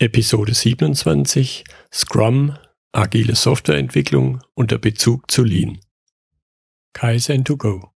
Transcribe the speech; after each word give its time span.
Episode 0.00 0.54
27 0.54 1.64
Scrum, 1.92 2.56
agile 2.92 3.34
Softwareentwicklung 3.34 4.40
und 4.54 4.70
der 4.70 4.78
Bezug 4.78 5.28
zu 5.28 5.42
Lean. 5.42 5.80
Kaizen 6.92 7.44
to 7.44 7.56
go. 7.56 7.90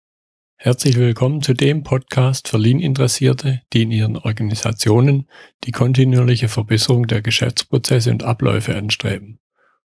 Herzlich 0.57 0.97
willkommen 0.97 1.43
zu 1.43 1.55
dem 1.55 1.85
Podcast 1.85 2.49
für 2.49 2.59
Lean-Interessierte, 2.59 3.63
die 3.73 3.83
in 3.83 3.93
ihren 3.93 4.17
Organisationen 4.17 5.29
die 5.63 5.71
kontinuierliche 5.71 6.49
Verbesserung 6.49 7.07
der 7.07 7.23
Geschäftsprozesse 7.23 8.11
und 8.11 8.25
Abläufe 8.25 8.75
anstreben, 8.75 9.39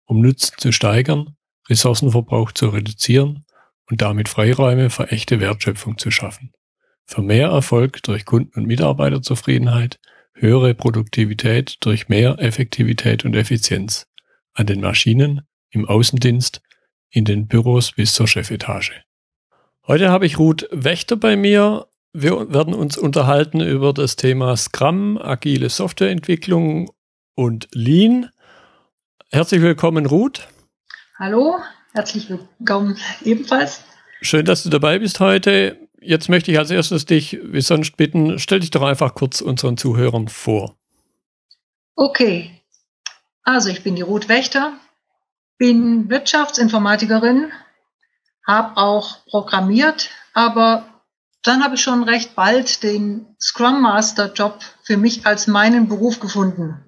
um 0.05 0.19
Nutzen 0.19 0.55
zu 0.57 0.71
steigern, 0.71 1.35
Ressourcenverbrauch 1.69 2.53
zu 2.53 2.69
reduzieren 2.69 3.45
und 3.87 4.01
damit 4.01 4.29
Freiräume 4.29 4.89
für 4.89 5.11
echte 5.11 5.39
Wertschöpfung 5.39 5.99
zu 5.99 6.09
schaffen. 6.09 6.53
Für 7.05 7.21
mehr 7.21 7.49
Erfolg 7.49 8.01
durch 8.01 8.25
Kunden- 8.25 8.57
und 8.57 8.65
Mitarbeiterzufriedenheit 8.65 9.99
höhere 10.41 10.73
Produktivität 10.73 11.77
durch 11.81 12.09
mehr 12.09 12.39
Effektivität 12.39 13.25
und 13.25 13.35
Effizienz 13.35 14.07
an 14.53 14.65
den 14.65 14.81
Maschinen, 14.81 15.41
im 15.69 15.85
Außendienst, 15.87 16.61
in 17.09 17.25
den 17.25 17.47
Büros 17.47 17.91
bis 17.91 18.13
zur 18.13 18.27
Chefetage. 18.27 19.03
Heute 19.85 20.09
habe 20.09 20.25
ich 20.25 20.39
Ruth 20.39 20.67
Wächter 20.71 21.17
bei 21.17 21.35
mir. 21.35 21.87
Wir 22.13 22.53
werden 22.53 22.73
uns 22.73 22.97
unterhalten 22.97 23.59
über 23.59 23.93
das 23.93 24.15
Thema 24.15 24.55
Scrum, 24.55 25.17
agile 25.17 25.69
Softwareentwicklung 25.69 26.91
und 27.35 27.67
Lean. 27.73 28.29
Herzlich 29.31 29.61
willkommen, 29.61 30.05
Ruth. 30.05 30.47
Hallo, 31.17 31.59
herzlich 31.93 32.29
willkommen 32.29 32.97
ebenfalls. 33.23 33.83
Schön, 34.21 34.45
dass 34.45 34.63
du 34.63 34.69
dabei 34.69 34.99
bist 34.99 35.19
heute 35.19 35.88
jetzt 36.01 36.29
möchte 36.29 36.51
ich 36.51 36.57
als 36.57 36.71
erstes 36.71 37.05
dich, 37.05 37.39
wie 37.43 37.61
sonst 37.61 37.97
bitten, 37.97 38.39
stell 38.39 38.59
dich 38.59 38.71
doch 38.71 38.83
einfach 38.83 39.15
kurz 39.15 39.41
unseren 39.41 39.77
Zuhörern 39.77 40.27
vor. 40.27 40.75
Okay, 41.95 42.61
also 43.43 43.69
ich 43.69 43.83
bin 43.83 43.95
die 43.95 44.01
Ruth 44.01 44.29
Wächter, 44.29 44.73
bin 45.57 46.09
Wirtschaftsinformatikerin, 46.09 47.51
habe 48.47 48.77
auch 48.77 49.25
programmiert, 49.25 50.09
aber 50.33 50.85
dann 51.43 51.63
habe 51.63 51.75
ich 51.75 51.81
schon 51.81 52.03
recht 52.03 52.35
bald 52.35 52.83
den 52.83 53.35
Scrum 53.39 53.81
Master 53.81 54.31
Job 54.33 54.59
für 54.83 54.97
mich 54.97 55.25
als 55.25 55.47
meinen 55.47 55.87
Beruf 55.87 56.19
gefunden. 56.19 56.83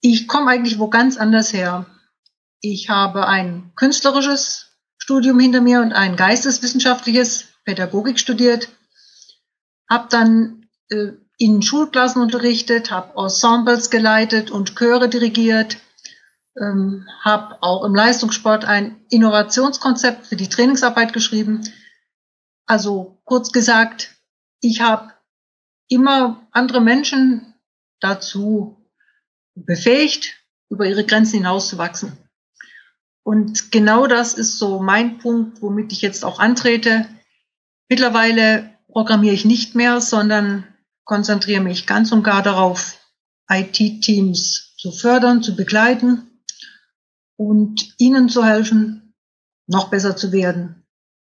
Ich 0.00 0.28
komme 0.28 0.50
eigentlich 0.50 0.78
wo 0.78 0.88
ganz 0.88 1.16
anders 1.16 1.52
her. 1.52 1.86
Ich 2.60 2.88
habe 2.88 3.26
ein 3.26 3.72
künstlerisches 3.76 4.76
Studium 4.98 5.38
hinter 5.38 5.60
mir 5.60 5.80
und 5.80 5.92
ein 5.92 6.16
geisteswissenschaftliches 6.16 7.49
Pädagogik 7.64 8.18
studiert, 8.18 8.68
habe 9.88 10.08
dann 10.10 10.68
äh, 10.90 11.12
in 11.38 11.62
Schulklassen 11.62 12.22
unterrichtet, 12.22 12.90
habe 12.90 13.16
Ensembles 13.16 13.90
geleitet 13.90 14.50
und 14.50 14.76
Chöre 14.76 15.08
dirigiert, 15.08 15.78
ähm, 16.60 17.08
habe 17.20 17.62
auch 17.62 17.84
im 17.84 17.94
Leistungssport 17.94 18.64
ein 18.64 19.04
Innovationskonzept 19.08 20.26
für 20.26 20.36
die 20.36 20.48
Trainingsarbeit 20.48 21.12
geschrieben. 21.12 21.62
Also 22.66 23.20
kurz 23.24 23.52
gesagt, 23.52 24.14
ich 24.60 24.80
habe 24.80 25.12
immer 25.88 26.46
andere 26.52 26.80
Menschen 26.80 27.54
dazu 28.00 28.76
befähigt, 29.54 30.36
über 30.68 30.86
ihre 30.86 31.04
Grenzen 31.04 31.38
hinauszuwachsen. 31.38 32.16
Und 33.22 33.72
genau 33.72 34.06
das 34.06 34.34
ist 34.34 34.58
so 34.58 34.80
mein 34.80 35.18
Punkt, 35.18 35.62
womit 35.62 35.92
ich 35.92 36.02
jetzt 36.02 36.24
auch 36.24 36.38
antrete. 36.38 37.06
Mittlerweile 37.90 38.70
programmiere 38.86 39.34
ich 39.34 39.44
nicht 39.44 39.74
mehr, 39.74 40.00
sondern 40.00 40.64
konzentriere 41.04 41.60
mich 41.60 41.88
ganz 41.88 42.12
und 42.12 42.22
gar 42.22 42.40
darauf, 42.40 42.96
IT-Teams 43.50 44.76
zu 44.78 44.92
fördern, 44.92 45.42
zu 45.42 45.56
begleiten 45.56 46.40
und 47.36 47.94
ihnen 47.98 48.28
zu 48.28 48.44
helfen, 48.44 49.12
noch 49.66 49.90
besser 49.90 50.16
zu 50.16 50.30
werden. 50.30 50.86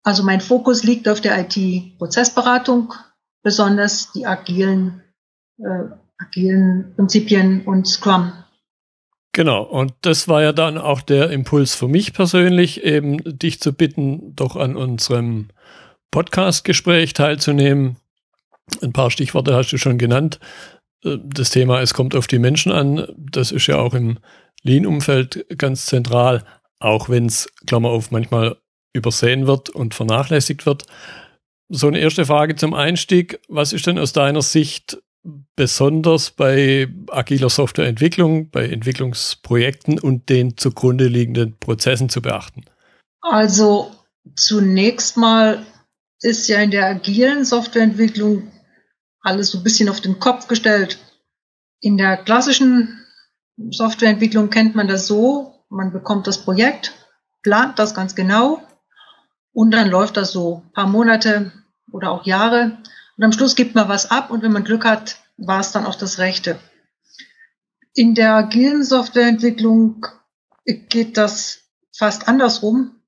Also 0.04 0.22
mein 0.22 0.40
Fokus 0.40 0.84
liegt 0.84 1.08
auf 1.08 1.20
der 1.20 1.40
IT-Prozessberatung, 1.40 2.94
besonders 3.42 4.12
die 4.12 4.24
agilen, 4.24 5.02
äh, 5.58 5.88
agilen 6.18 6.92
Prinzipien 6.94 7.62
und 7.64 7.88
Scrum. 7.88 8.32
Genau, 9.32 9.64
und 9.64 9.92
das 10.02 10.28
war 10.28 10.40
ja 10.40 10.52
dann 10.52 10.78
auch 10.78 11.00
der 11.00 11.30
Impuls 11.30 11.74
für 11.74 11.88
mich 11.88 12.12
persönlich, 12.12 12.84
eben 12.84 13.18
dich 13.24 13.58
zu 13.58 13.72
bitten, 13.72 14.36
doch 14.36 14.54
an 14.54 14.76
unserem 14.76 15.48
Podcast-Gespräch 16.14 17.12
teilzunehmen. 17.12 17.96
Ein 18.80 18.92
paar 18.92 19.10
Stichworte 19.10 19.52
hast 19.52 19.72
du 19.72 19.78
schon 19.78 19.98
genannt. 19.98 20.38
Äh, 21.04 21.18
das 21.24 21.50
Thema, 21.50 21.80
es 21.80 21.92
kommt 21.92 22.14
auf 22.14 22.28
die 22.28 22.38
Menschen 22.38 22.70
an. 22.70 23.08
Das 23.16 23.50
ist 23.50 23.66
ja 23.66 23.78
auch 23.78 23.94
im 23.94 24.18
Lean-Umfeld 24.62 25.44
ganz 25.58 25.86
zentral, 25.86 26.44
auch 26.78 27.08
wenn 27.08 27.26
es, 27.26 27.48
Klammer 27.66 27.88
auf, 27.88 28.12
manchmal 28.12 28.56
übersehen 28.92 29.48
wird 29.48 29.70
und 29.70 29.92
vernachlässigt 29.92 30.66
wird. 30.66 30.86
So 31.68 31.88
eine 31.88 31.98
erste 31.98 32.24
Frage 32.26 32.54
zum 32.54 32.74
Einstieg. 32.74 33.40
Was 33.48 33.72
ist 33.72 33.88
denn 33.88 33.98
aus 33.98 34.12
deiner 34.12 34.42
Sicht 34.42 35.02
besonders 35.56 36.30
bei 36.30 36.86
agiler 37.10 37.50
Softwareentwicklung, 37.50 38.50
bei 38.50 38.68
Entwicklungsprojekten 38.68 39.98
und 39.98 40.28
den 40.28 40.56
zugrunde 40.56 41.08
liegenden 41.08 41.58
Prozessen 41.58 42.08
zu 42.08 42.22
beachten? 42.22 42.66
Also 43.20 43.90
zunächst 44.36 45.16
mal 45.16 45.66
ist 46.24 46.48
ja 46.48 46.58
in 46.60 46.70
der 46.70 46.86
agilen 46.86 47.44
Softwareentwicklung 47.44 48.50
alles 49.20 49.50
so 49.50 49.58
ein 49.58 49.64
bisschen 49.64 49.90
auf 49.90 50.00
den 50.00 50.18
Kopf 50.18 50.48
gestellt. 50.48 50.98
In 51.80 51.98
der 51.98 52.16
klassischen 52.16 53.04
Softwareentwicklung 53.70 54.48
kennt 54.48 54.74
man 54.74 54.88
das 54.88 55.06
so, 55.06 55.64
man 55.68 55.92
bekommt 55.92 56.26
das 56.26 56.42
Projekt, 56.44 56.94
plant 57.42 57.78
das 57.78 57.94
ganz 57.94 58.14
genau 58.14 58.62
und 59.52 59.70
dann 59.70 59.90
läuft 59.90 60.16
das 60.16 60.32
so 60.32 60.62
ein 60.64 60.72
paar 60.72 60.86
Monate 60.86 61.52
oder 61.92 62.10
auch 62.10 62.24
Jahre 62.24 62.78
und 63.18 63.24
am 63.24 63.32
Schluss 63.32 63.54
gibt 63.54 63.74
man 63.74 63.88
was 63.88 64.10
ab 64.10 64.30
und 64.30 64.42
wenn 64.42 64.52
man 64.52 64.64
Glück 64.64 64.86
hat, 64.86 65.18
war 65.36 65.60
es 65.60 65.72
dann 65.72 65.84
auch 65.84 65.94
das 65.94 66.18
Rechte. 66.18 66.58
In 67.92 68.14
der 68.14 68.34
agilen 68.34 68.82
Softwareentwicklung 68.82 70.06
geht 70.64 71.18
das 71.18 71.64
fast 71.94 72.28
andersrum. 72.28 73.02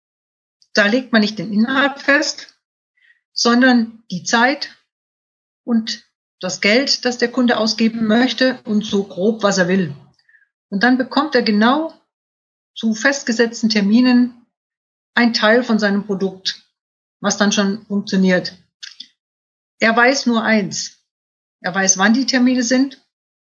Da 0.74 0.86
legt 0.86 1.12
man 1.12 1.22
nicht 1.22 1.38
den 1.38 1.52
Inhalt 1.52 1.98
fest, 1.98 2.55
sondern 3.36 4.02
die 4.10 4.24
Zeit 4.24 4.70
und 5.62 6.04
das 6.40 6.60
Geld, 6.60 7.04
das 7.04 7.18
der 7.18 7.30
Kunde 7.30 7.58
ausgeben 7.58 8.06
möchte 8.06 8.58
und 8.64 8.84
so 8.84 9.04
grob, 9.04 9.42
was 9.42 9.58
er 9.58 9.68
will. 9.68 9.94
Und 10.70 10.82
dann 10.82 10.98
bekommt 10.98 11.34
er 11.34 11.42
genau 11.42 11.94
zu 12.74 12.94
festgesetzten 12.94 13.68
Terminen 13.68 14.46
ein 15.14 15.32
Teil 15.32 15.62
von 15.62 15.78
seinem 15.78 16.06
Produkt, 16.06 16.62
was 17.20 17.36
dann 17.36 17.52
schon 17.52 17.84
funktioniert. 17.86 18.56
Er 19.78 19.94
weiß 19.94 20.26
nur 20.26 20.42
eins. 20.42 20.98
Er 21.60 21.74
weiß, 21.74 21.98
wann 21.98 22.14
die 22.14 22.26
Termine 22.26 22.62
sind 22.62 23.02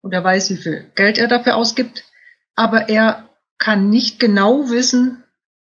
und 0.01 0.13
er 0.13 0.23
weiß, 0.23 0.49
wie 0.49 0.57
viel 0.57 0.91
Geld 0.95 1.17
er 1.17 1.27
dafür 1.27 1.55
ausgibt, 1.55 2.05
aber 2.55 2.89
er 2.89 3.29
kann 3.57 3.89
nicht 3.89 4.19
genau 4.19 4.69
wissen, 4.69 5.23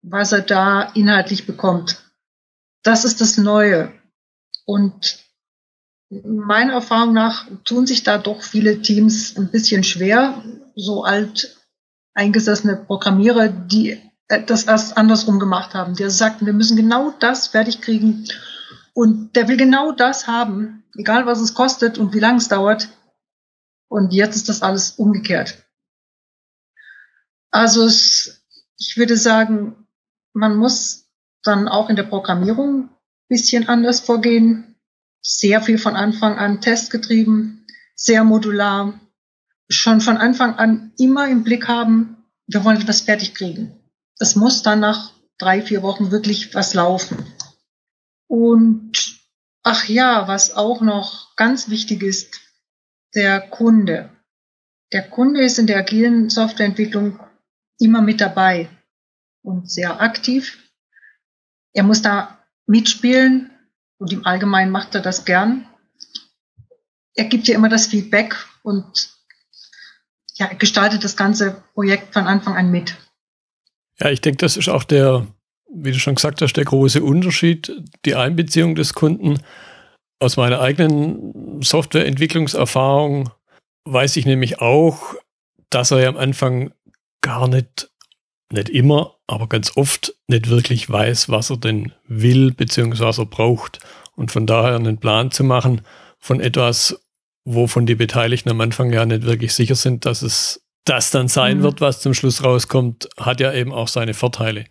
was 0.01 0.31
er 0.31 0.41
da 0.41 0.91
inhaltlich 0.93 1.45
bekommt. 1.45 2.06
Das 2.83 3.05
ist 3.05 3.21
das 3.21 3.37
Neue. 3.37 3.91
Und 4.65 5.25
meiner 6.09 6.73
Erfahrung 6.73 7.13
nach 7.13 7.47
tun 7.63 7.85
sich 7.85 8.03
da 8.03 8.17
doch 8.17 8.41
viele 8.41 8.81
Teams 8.81 9.35
ein 9.37 9.51
bisschen 9.51 9.83
schwer, 9.83 10.43
so 10.75 11.03
alt 11.03 11.57
eingesessene 12.13 12.75
Programmierer, 12.75 13.49
die 13.49 14.01
das 14.27 14.63
erst 14.63 14.97
andersrum 14.97 15.39
gemacht 15.39 15.73
haben. 15.73 15.95
Die 15.95 16.09
sagten, 16.09 16.45
wir 16.45 16.53
müssen 16.53 16.75
genau 16.75 17.11
das 17.19 17.47
fertig 17.47 17.81
kriegen. 17.81 18.27
Und 18.93 19.35
der 19.35 19.47
will 19.47 19.57
genau 19.57 19.91
das 19.91 20.27
haben, 20.27 20.83
egal 20.95 21.25
was 21.25 21.39
es 21.39 21.53
kostet 21.53 21.97
und 21.97 22.13
wie 22.13 22.19
lange 22.19 22.39
es 22.39 22.47
dauert. 22.47 22.89
Und 23.87 24.11
jetzt 24.11 24.35
ist 24.35 24.49
das 24.49 24.61
alles 24.61 24.91
umgekehrt. 24.91 25.63
Also 27.51 27.85
es, 27.85 28.43
ich 28.77 28.97
würde 28.97 29.15
sagen, 29.15 29.87
man 30.33 30.57
muss 30.57 31.06
dann 31.43 31.67
auch 31.67 31.89
in 31.89 31.95
der 31.95 32.03
Programmierung 32.03 32.89
bisschen 33.27 33.67
anders 33.67 33.99
vorgehen. 33.99 34.75
Sehr 35.21 35.61
viel 35.61 35.77
von 35.77 35.95
Anfang 35.95 36.37
an 36.37 36.61
testgetrieben, 36.61 37.65
sehr 37.95 38.23
modular. 38.23 38.99
Schon 39.69 39.99
von 39.99 40.17
Anfang 40.17 40.55
an 40.55 40.93
immer 40.97 41.27
im 41.27 41.43
Blick 41.43 41.67
haben, 41.67 42.23
wir 42.47 42.63
wollen 42.63 42.79
etwas 42.79 43.01
fertig 43.01 43.35
kriegen. 43.35 43.77
Es 44.19 44.35
muss 44.35 44.63
dann 44.63 44.79
nach 44.79 45.11
drei, 45.37 45.61
vier 45.61 45.81
Wochen 45.81 46.11
wirklich 46.11 46.55
was 46.55 46.73
laufen. 46.73 47.25
Und 48.27 49.19
ach 49.63 49.85
ja, 49.89 50.27
was 50.27 50.55
auch 50.55 50.81
noch 50.81 51.35
ganz 51.35 51.69
wichtig 51.69 52.03
ist, 52.03 52.39
der 53.13 53.41
Kunde. 53.41 54.09
Der 54.93 55.09
Kunde 55.09 55.41
ist 55.41 55.59
in 55.59 55.67
der 55.67 55.77
agilen 55.77 56.29
Softwareentwicklung 56.29 57.19
immer 57.79 58.01
mit 58.01 58.21
dabei 58.21 58.69
und 59.43 59.69
sehr 59.69 59.99
aktiv. 60.01 60.66
Er 61.77 61.83
muss 61.83 62.01
da 62.01 62.39
mitspielen 62.65 63.51
und 63.99 64.11
im 64.11 64.25
Allgemeinen 64.25 64.71
macht 64.71 64.95
er 64.95 65.01
das 65.01 65.25
gern. 65.25 65.67
Er 67.13 67.25
gibt 67.25 67.47
ja 67.47 67.53
immer 67.53 67.69
das 67.69 67.85
Feedback 67.85 68.35
und 68.63 69.15
ja, 70.37 70.47
gestaltet 70.53 71.03
das 71.03 71.15
ganze 71.15 71.63
Projekt 71.75 72.13
von 72.13 72.25
Anfang 72.25 72.55
an 72.55 72.71
mit. 72.71 72.97
Ja, 73.99 74.09
ich 74.09 74.21
denke, 74.21 74.37
das 74.37 74.57
ist 74.57 74.69
auch 74.69 74.85
der, 74.85 75.27
wie 75.71 75.91
du 75.91 75.99
schon 75.99 76.15
gesagt 76.15 76.41
hast, 76.41 76.53
der 76.53 76.65
große 76.65 77.03
Unterschied, 77.03 77.71
die 78.05 78.15
Einbeziehung 78.15 78.73
des 78.73 78.95
Kunden. 78.95 79.39
Aus 80.19 80.35
meiner 80.35 80.59
eigenen 80.59 81.61
Softwareentwicklungserfahrung 81.61 83.29
weiß 83.85 84.17
ich 84.17 84.25
nämlich 84.25 84.61
auch, 84.61 85.13
dass 85.69 85.91
er 85.91 85.99
ja 85.99 86.09
am 86.09 86.17
Anfang 86.17 86.73
gar 87.21 87.47
nicht, 87.47 87.91
nicht 88.51 88.69
immer, 88.69 89.16
aber 89.27 89.47
ganz 89.47 89.75
oft 89.75 90.13
nicht 90.27 90.49
wirklich 90.49 90.89
weiß, 90.89 91.29
was 91.29 91.49
er 91.49 91.57
denn 91.57 91.91
will, 92.07 92.55
was 92.57 93.17
er 93.17 93.25
braucht. 93.25 93.79
Und 94.15 94.31
von 94.31 94.47
daher 94.47 94.75
einen 94.75 94.97
Plan 94.97 95.31
zu 95.31 95.43
machen 95.43 95.81
von 96.17 96.39
etwas, 96.39 96.99
wovon 97.45 97.85
die 97.85 97.95
Beteiligten 97.95 98.49
am 98.49 98.61
Anfang 98.61 98.91
ja 98.91 99.05
nicht 99.05 99.23
wirklich 99.23 99.53
sicher 99.53 99.75
sind, 99.75 100.05
dass 100.05 100.21
es 100.21 100.63
das 100.85 101.11
dann 101.11 101.27
sein 101.27 101.59
mhm. 101.59 101.63
wird, 101.63 101.81
was 101.81 101.99
zum 101.99 102.13
Schluss 102.13 102.43
rauskommt, 102.43 103.09
hat 103.19 103.41
ja 103.41 103.53
eben 103.53 103.73
auch 103.73 103.89
seine 103.89 104.13
Vorteile. 104.13 104.65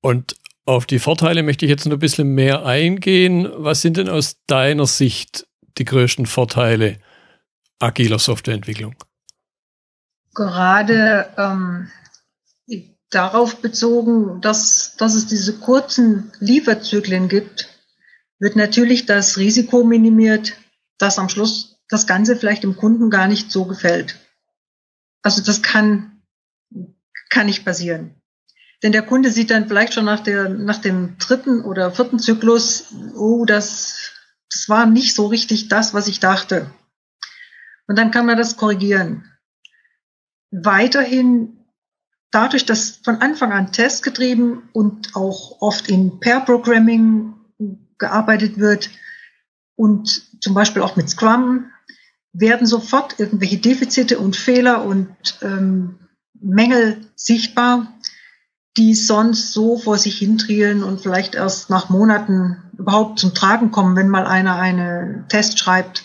Und 0.00 0.36
auf 0.64 0.86
die 0.86 0.98
Vorteile 0.98 1.42
möchte 1.42 1.64
ich 1.64 1.70
jetzt 1.70 1.86
noch 1.86 1.94
ein 1.94 2.00
bisschen 2.00 2.34
mehr 2.34 2.66
eingehen. 2.66 3.48
Was 3.56 3.82
sind 3.82 3.96
denn 3.96 4.08
aus 4.08 4.36
deiner 4.46 4.86
Sicht 4.86 5.46
die 5.78 5.84
größten 5.84 6.26
Vorteile 6.26 6.98
agiler 7.78 8.18
Softwareentwicklung? 8.18 8.94
Gerade 10.34 11.28
ähm, 11.36 11.88
darauf 13.14 13.56
bezogen, 13.60 14.40
dass, 14.40 14.96
dass 14.96 15.14
es 15.14 15.26
diese 15.26 15.58
kurzen 15.58 16.32
Lieferzyklen 16.40 17.28
gibt, 17.28 17.68
wird 18.38 18.56
natürlich 18.56 19.06
das 19.06 19.38
Risiko 19.38 19.84
minimiert, 19.84 20.54
dass 20.98 21.18
am 21.18 21.28
Schluss 21.28 21.76
das 21.88 22.06
Ganze 22.06 22.36
vielleicht 22.36 22.64
dem 22.64 22.76
Kunden 22.76 23.10
gar 23.10 23.28
nicht 23.28 23.52
so 23.52 23.66
gefällt. 23.66 24.18
Also 25.22 25.42
das 25.42 25.62
kann, 25.62 26.22
kann 27.28 27.46
nicht 27.46 27.64
passieren. 27.64 28.16
Denn 28.82 28.92
der 28.92 29.02
Kunde 29.02 29.30
sieht 29.30 29.50
dann 29.50 29.68
vielleicht 29.68 29.94
schon 29.94 30.06
nach, 30.06 30.20
der, 30.20 30.48
nach 30.48 30.78
dem 30.78 31.16
dritten 31.18 31.62
oder 31.62 31.92
vierten 31.92 32.18
Zyklus, 32.18 32.92
oh, 33.14 33.44
das, 33.44 34.10
das 34.50 34.68
war 34.68 34.86
nicht 34.86 35.14
so 35.14 35.26
richtig 35.26 35.68
das, 35.68 35.94
was 35.94 36.08
ich 36.08 36.18
dachte. 36.18 36.68
Und 37.86 37.96
dann 37.96 38.10
kann 38.10 38.26
man 38.26 38.36
das 38.36 38.56
korrigieren. 38.56 39.30
Weiterhin 40.50 41.61
dadurch, 42.32 42.66
dass 42.66 42.98
von 43.04 43.20
Anfang 43.20 43.52
an 43.52 43.70
testgetrieben 43.70 44.64
und 44.72 45.14
auch 45.14 45.60
oft 45.60 45.88
in 45.88 46.18
Pair-Programming 46.18 47.34
gearbeitet 47.98 48.58
wird 48.58 48.90
und 49.76 50.42
zum 50.42 50.54
Beispiel 50.54 50.82
auch 50.82 50.96
mit 50.96 51.08
Scrum, 51.08 51.70
werden 52.32 52.66
sofort 52.66 53.20
irgendwelche 53.20 53.58
Defizite 53.58 54.18
und 54.18 54.36
Fehler 54.36 54.84
und 54.84 55.14
ähm, 55.42 55.98
Mängel 56.40 57.06
sichtbar, 57.14 57.92
die 58.78 58.94
sonst 58.94 59.52
so 59.52 59.76
vor 59.76 59.98
sich 59.98 60.18
hintrielen 60.18 60.82
und 60.82 61.02
vielleicht 61.02 61.34
erst 61.34 61.68
nach 61.68 61.90
Monaten 61.90 62.70
überhaupt 62.78 63.18
zum 63.18 63.34
Tragen 63.34 63.70
kommen, 63.70 63.96
wenn 63.96 64.08
mal 64.08 64.26
einer 64.26 64.56
einen 64.56 65.28
Test 65.28 65.58
schreibt. 65.58 66.04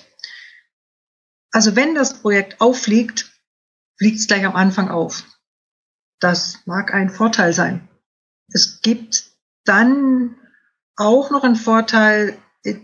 Also 1.51 1.77
wenn 1.77 1.95
das 1.95 2.21
Projekt 2.21 2.59
auffliegt, 2.59 3.31
fliegt 3.97 4.19
es 4.19 4.27
gleich 4.27 4.45
am 4.45 4.55
Anfang 4.55 4.89
auf. 4.89 5.23
Das 6.19 6.59
mag 6.65 6.93
ein 6.93 7.09
Vorteil 7.09 7.53
sein. 7.53 7.87
Es 8.49 8.81
gibt 8.81 9.25
dann 9.65 10.35
auch 10.95 11.29
noch 11.29 11.43
einen 11.43 11.55
Vorteil 11.55 12.37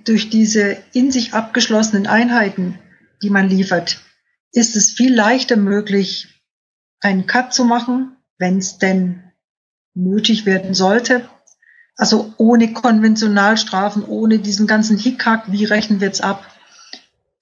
durch 0.06 0.30
diese 0.30 0.77
in 0.94 1.12
sich 1.12 1.33
abgeschlossenen 1.33 2.07
Einheiten, 2.07 2.80
die 3.21 3.30
man 3.30 3.50
liefert, 3.50 4.01
ist 4.51 4.75
es 4.75 4.91
viel 4.91 5.13
leichter 5.13 5.56
möglich, 5.56 6.41
einen 7.01 7.25
Cut 7.25 7.53
zu 7.53 7.65
machen, 7.65 8.15
wenn 8.38 8.59
es 8.59 8.77
denn 8.77 9.24
nötig 9.94 10.45
werden 10.45 10.74
sollte. 10.74 11.27
Also 11.95 12.33
ohne 12.38 12.74
Konventionalstrafen, 12.74 14.03
ohne 14.06 14.39
diesen 14.39 14.68
ganzen 14.68 14.97
Hickhack, 14.97 15.51
wie 15.51 15.65
rechnen 15.65 16.00
wir 16.00 16.07
jetzt 16.07 16.24
ab? 16.24 16.45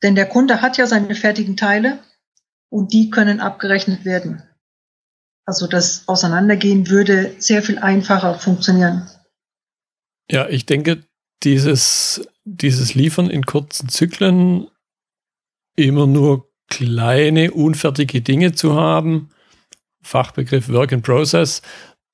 Denn 0.03 0.15
der 0.15 0.27
Kunde 0.27 0.61
hat 0.61 0.77
ja 0.77 0.87
seine 0.87 1.15
fertigen 1.15 1.57
Teile 1.57 1.99
und 2.69 2.93
die 2.93 3.09
können 3.09 3.39
abgerechnet 3.39 4.03
werden. 4.03 4.43
Also 5.45 5.67
das 5.67 6.07
Auseinandergehen 6.07 6.89
würde 6.89 7.35
sehr 7.39 7.63
viel 7.63 7.79
einfacher 7.79 8.35
funktionieren. 8.35 9.07
Ja, 10.29 10.47
ich 10.47 10.65
denke, 10.65 11.03
dieses, 11.43 12.27
dieses 12.43 12.93
Liefern 12.93 13.29
in 13.29 13.45
kurzen 13.45 13.89
Zyklen, 13.89 14.67
immer 15.75 16.07
nur 16.07 16.49
kleine, 16.69 17.51
unfertige 17.51 18.21
Dinge 18.21 18.53
zu 18.53 18.75
haben, 18.75 19.29
Fachbegriff 20.01 20.69
Work 20.69 20.91
in 20.91 21.01
Process, 21.01 21.61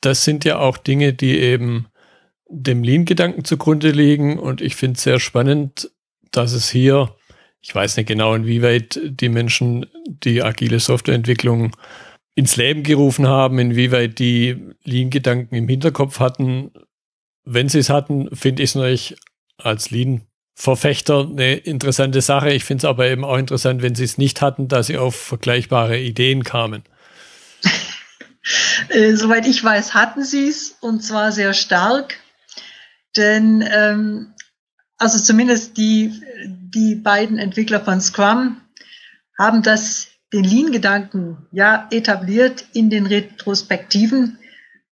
das 0.02 0.24
sind 0.24 0.46
ja 0.46 0.60
auch 0.60 0.78
Dinge, 0.78 1.14
die 1.14 1.38
eben 1.38 1.88
dem 2.50 2.84
Lean-Gedanken 2.84 3.44
zugrunde 3.44 3.92
liegen. 3.92 4.40
Und 4.40 4.62
ich 4.62 4.76
finde 4.76 4.98
es 4.98 5.04
sehr 5.04 5.20
spannend, 5.20 5.92
dass 6.32 6.54
es 6.54 6.70
hier 6.70 7.18
ich 7.62 7.74
weiß 7.76 7.98
nicht 7.98 8.08
genau, 8.08 8.34
inwieweit 8.34 9.00
die 9.04 9.30
Menschen 9.30 9.86
die 10.08 10.42
agile 10.42 10.80
Softwareentwicklung 10.80 11.76
ins 12.38 12.56
Leben 12.56 12.84
gerufen 12.84 13.28
haben, 13.28 13.58
inwieweit 13.58 14.20
die 14.20 14.76
Lean-Gedanken 14.84 15.56
im 15.56 15.68
Hinterkopf 15.68 16.20
hatten. 16.20 16.72
Wenn 17.46 17.68
sie 17.68 17.80
es 17.80 17.90
hatten, 17.90 18.30
finde 18.36 18.62
ich 18.62 18.70
es 18.70 18.76
natürlich 18.76 19.18
als 19.58 19.90
Lean-Verfechter 19.90 21.22
eine 21.22 21.56
interessante 21.56 22.22
Sache. 22.22 22.52
Ich 22.52 22.64
finde 22.64 22.82
es 22.82 22.86
aber 22.86 23.08
eben 23.08 23.26
auch 23.26 23.40
interessant, 23.40 23.82
wenn 23.82 23.96
sie 23.96 24.04
es 24.04 24.20
nicht 24.20 24.44
hatten, 24.44 24.68
dass 24.68 24.86
sie 24.86 25.00
auf 25.00 25.16
vergleichbare 25.16 26.00
Ideen 26.00 26.44
kamen. 26.44 26.84
Äh, 28.88 29.16
soweit 29.16 29.46
ich 29.46 29.62
weiß, 29.62 29.94
hatten 29.94 30.24
sie 30.24 30.48
es 30.48 30.78
und 30.80 31.04
zwar 31.04 31.34
sehr 31.34 31.54
stark. 31.54 32.18
Denn 33.18 33.62
ähm, 33.70 34.34
also 34.98 35.20
zumindest 35.20 35.76
die, 35.76 36.14
die 36.48 36.96
beiden 36.96 37.40
Entwickler 37.40 37.82
von 37.82 38.00
Scrum 38.00 38.62
haben 39.38 39.64
das, 39.64 40.08
den 40.34 40.44
Lean-Gedanken 40.44 41.48
ja 41.52 41.88
etabliert 41.92 42.66
in 42.74 42.90
den 42.90 43.06
Retrospektiven, 43.06 44.40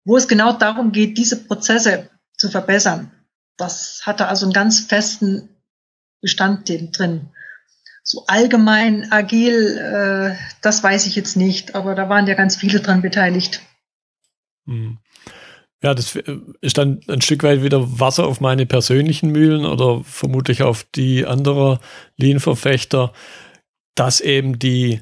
wo 0.05 0.17
es 0.17 0.27
genau 0.27 0.53
darum 0.53 0.91
geht, 0.91 1.17
diese 1.17 1.43
Prozesse 1.43 2.09
zu 2.37 2.49
verbessern. 2.49 3.11
Das 3.57 4.01
hatte 4.05 4.27
also 4.27 4.45
einen 4.45 4.53
ganz 4.53 4.81
festen 4.81 5.49
Bestandteil 6.21 6.89
drin. 6.91 7.29
So 8.03 8.25
allgemein 8.27 9.11
agil, 9.11 9.77
äh, 9.77 10.35
das 10.61 10.83
weiß 10.83 11.07
ich 11.07 11.15
jetzt 11.15 11.35
nicht, 11.35 11.75
aber 11.75 11.95
da 11.95 12.07
waren 12.07 12.27
ja 12.27 12.35
ganz 12.35 12.55
viele 12.55 12.79
dran 12.79 13.01
beteiligt. 13.01 13.61
Hm. 14.67 14.99
Ja, 15.81 15.93
das 15.93 16.15
äh, 16.15 16.39
ist 16.61 16.77
dann 16.77 17.01
ein 17.07 17.21
Stück 17.21 17.43
weit 17.43 17.63
wieder 17.63 17.99
Wasser 17.99 18.27
auf 18.27 18.41
meine 18.41 18.65
persönlichen 18.65 19.31
Mühlen 19.31 19.65
oder 19.65 20.03
vermutlich 20.03 20.63
auf 20.63 20.83
die 20.95 21.25
anderer 21.25 21.79
Lean-Verfechter, 22.17 23.11
dass 23.95 24.19
eben 24.19 24.59
die 24.59 25.01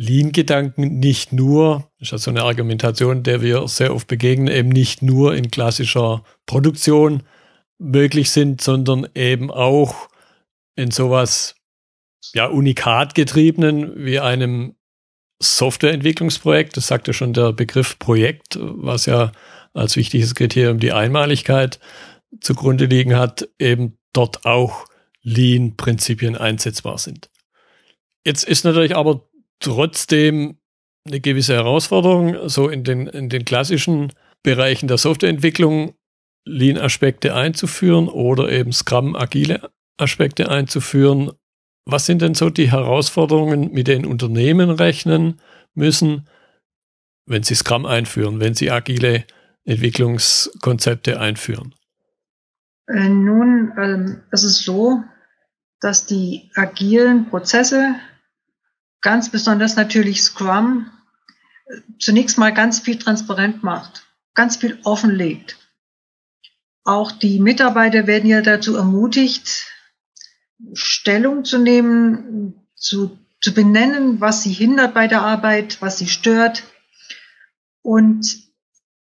Lean-Gedanken 0.00 0.98
nicht 0.98 1.34
nur, 1.34 1.90
das 1.98 2.08
ist 2.08 2.12
ja 2.12 2.18
so 2.18 2.30
eine 2.30 2.44
Argumentation, 2.44 3.22
der 3.22 3.42
wir 3.42 3.68
sehr 3.68 3.94
oft 3.94 4.08
begegnen, 4.08 4.48
eben 4.48 4.70
nicht 4.70 5.02
nur 5.02 5.34
in 5.34 5.50
klassischer 5.50 6.24
Produktion 6.46 7.22
möglich 7.78 8.30
sind, 8.30 8.62
sondern 8.62 9.06
eben 9.14 9.50
auch 9.50 10.08
in 10.74 10.90
sowas 10.90 11.56
ja 12.32 12.46
unikatgetriebenen 12.46 14.02
wie 14.02 14.18
einem 14.18 14.74
Softwareentwicklungsprojekt. 15.38 16.78
Das 16.78 16.86
sagt 16.86 17.06
ja 17.06 17.12
schon 17.12 17.34
der 17.34 17.52
Begriff 17.52 17.98
Projekt, 17.98 18.58
was 18.58 19.04
ja 19.04 19.32
als 19.74 19.96
wichtiges 19.96 20.34
Kriterium 20.34 20.78
die 20.78 20.92
Einmaligkeit 20.92 21.78
zugrunde 22.40 22.86
liegen 22.86 23.16
hat, 23.16 23.50
eben 23.58 23.98
dort 24.14 24.46
auch 24.46 24.86
Lean-Prinzipien 25.20 26.38
einsetzbar 26.38 26.96
sind. 26.96 27.28
Jetzt 28.24 28.44
ist 28.44 28.64
natürlich 28.64 28.96
aber 28.96 29.29
trotzdem 29.60 30.58
eine 31.06 31.20
gewisse 31.20 31.54
Herausforderung, 31.54 32.48
so 32.48 32.68
in 32.68 32.84
den, 32.84 33.06
in 33.06 33.28
den 33.28 33.44
klassischen 33.44 34.12
Bereichen 34.42 34.88
der 34.88 34.98
Softwareentwicklung 34.98 35.94
Lean-Aspekte 36.46 37.34
einzuführen 37.34 38.08
oder 38.08 38.50
eben 38.50 38.72
Scrum-agile 38.72 39.70
Aspekte 39.98 40.50
einzuführen. 40.50 41.32
Was 41.86 42.06
sind 42.06 42.22
denn 42.22 42.34
so 42.34 42.50
die 42.50 42.70
Herausforderungen, 42.70 43.72
mit 43.72 43.88
denen 43.88 44.06
Unternehmen 44.06 44.70
rechnen 44.70 45.40
müssen, 45.74 46.28
wenn 47.26 47.42
sie 47.42 47.54
Scrum 47.54 47.86
einführen, 47.86 48.40
wenn 48.40 48.54
sie 48.54 48.70
agile 48.70 49.24
Entwicklungskonzepte 49.64 51.20
einführen? 51.20 51.74
Äh, 52.86 53.08
nun, 53.08 53.72
ähm, 53.78 54.22
es 54.30 54.44
ist 54.44 54.64
so, 54.64 55.02
dass 55.80 56.06
die 56.06 56.50
agilen 56.54 57.28
Prozesse, 57.28 57.94
ganz 59.02 59.30
besonders 59.30 59.76
natürlich 59.76 60.22
Scrum, 60.22 60.90
zunächst 61.98 62.38
mal 62.38 62.52
ganz 62.52 62.80
viel 62.80 62.98
transparent 62.98 63.62
macht, 63.62 64.06
ganz 64.34 64.56
viel 64.56 64.78
offenlegt. 64.84 65.56
Auch 66.84 67.12
die 67.12 67.38
Mitarbeiter 67.38 68.06
werden 68.06 68.28
ja 68.28 68.40
dazu 68.40 68.76
ermutigt, 68.76 69.66
Stellung 70.74 71.44
zu 71.44 71.58
nehmen 71.58 72.66
zu 72.74 73.18
zu 73.40 73.54
benennen, 73.54 74.20
was 74.20 74.42
sie 74.42 74.52
hindert 74.52 74.94
bei 74.94 75.08
der 75.08 75.22
Arbeit, 75.22 75.78
was 75.80 75.98
sie 75.98 76.08
stört. 76.08 76.64
Und 77.82 78.50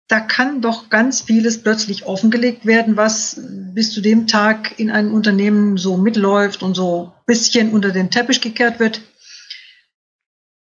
da 0.07 0.19
kann 0.19 0.61
doch 0.61 0.89
ganz 0.89 1.21
vieles 1.21 1.61
plötzlich 1.61 2.05
offengelegt 2.05 2.65
werden, 2.65 2.97
was 2.97 3.39
bis 3.73 3.91
zu 3.91 4.01
dem 4.01 4.27
Tag 4.27 4.79
in 4.79 4.91
einem 4.91 5.13
Unternehmen 5.13 5.77
so 5.77 5.97
mitläuft 5.97 6.63
und 6.63 6.73
so 6.73 7.13
bisschen 7.25 7.71
unter 7.71 7.91
den 7.91 8.09
Teppich 8.09 8.41
gekehrt 8.41 8.79
wird. 8.79 9.01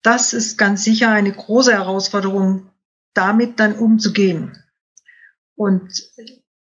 Das 0.01 0.33
ist 0.33 0.57
ganz 0.57 0.83
sicher 0.83 1.11
eine 1.11 1.31
große 1.31 1.73
Herausforderung, 1.73 2.69
damit 3.13 3.59
dann 3.59 3.75
umzugehen. 3.75 4.63
Und 5.55 5.91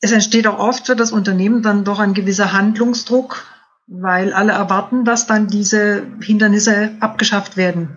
es 0.00 0.12
entsteht 0.12 0.46
auch 0.46 0.58
oft 0.58 0.86
für 0.86 0.94
das 0.94 1.10
Unternehmen 1.10 1.62
dann 1.62 1.84
doch 1.84 1.98
ein 1.98 2.14
gewisser 2.14 2.52
Handlungsdruck, 2.52 3.44
weil 3.88 4.32
alle 4.32 4.52
erwarten, 4.52 5.04
dass 5.04 5.26
dann 5.26 5.48
diese 5.48 6.06
Hindernisse 6.20 6.96
abgeschafft 7.00 7.56
werden. 7.56 7.96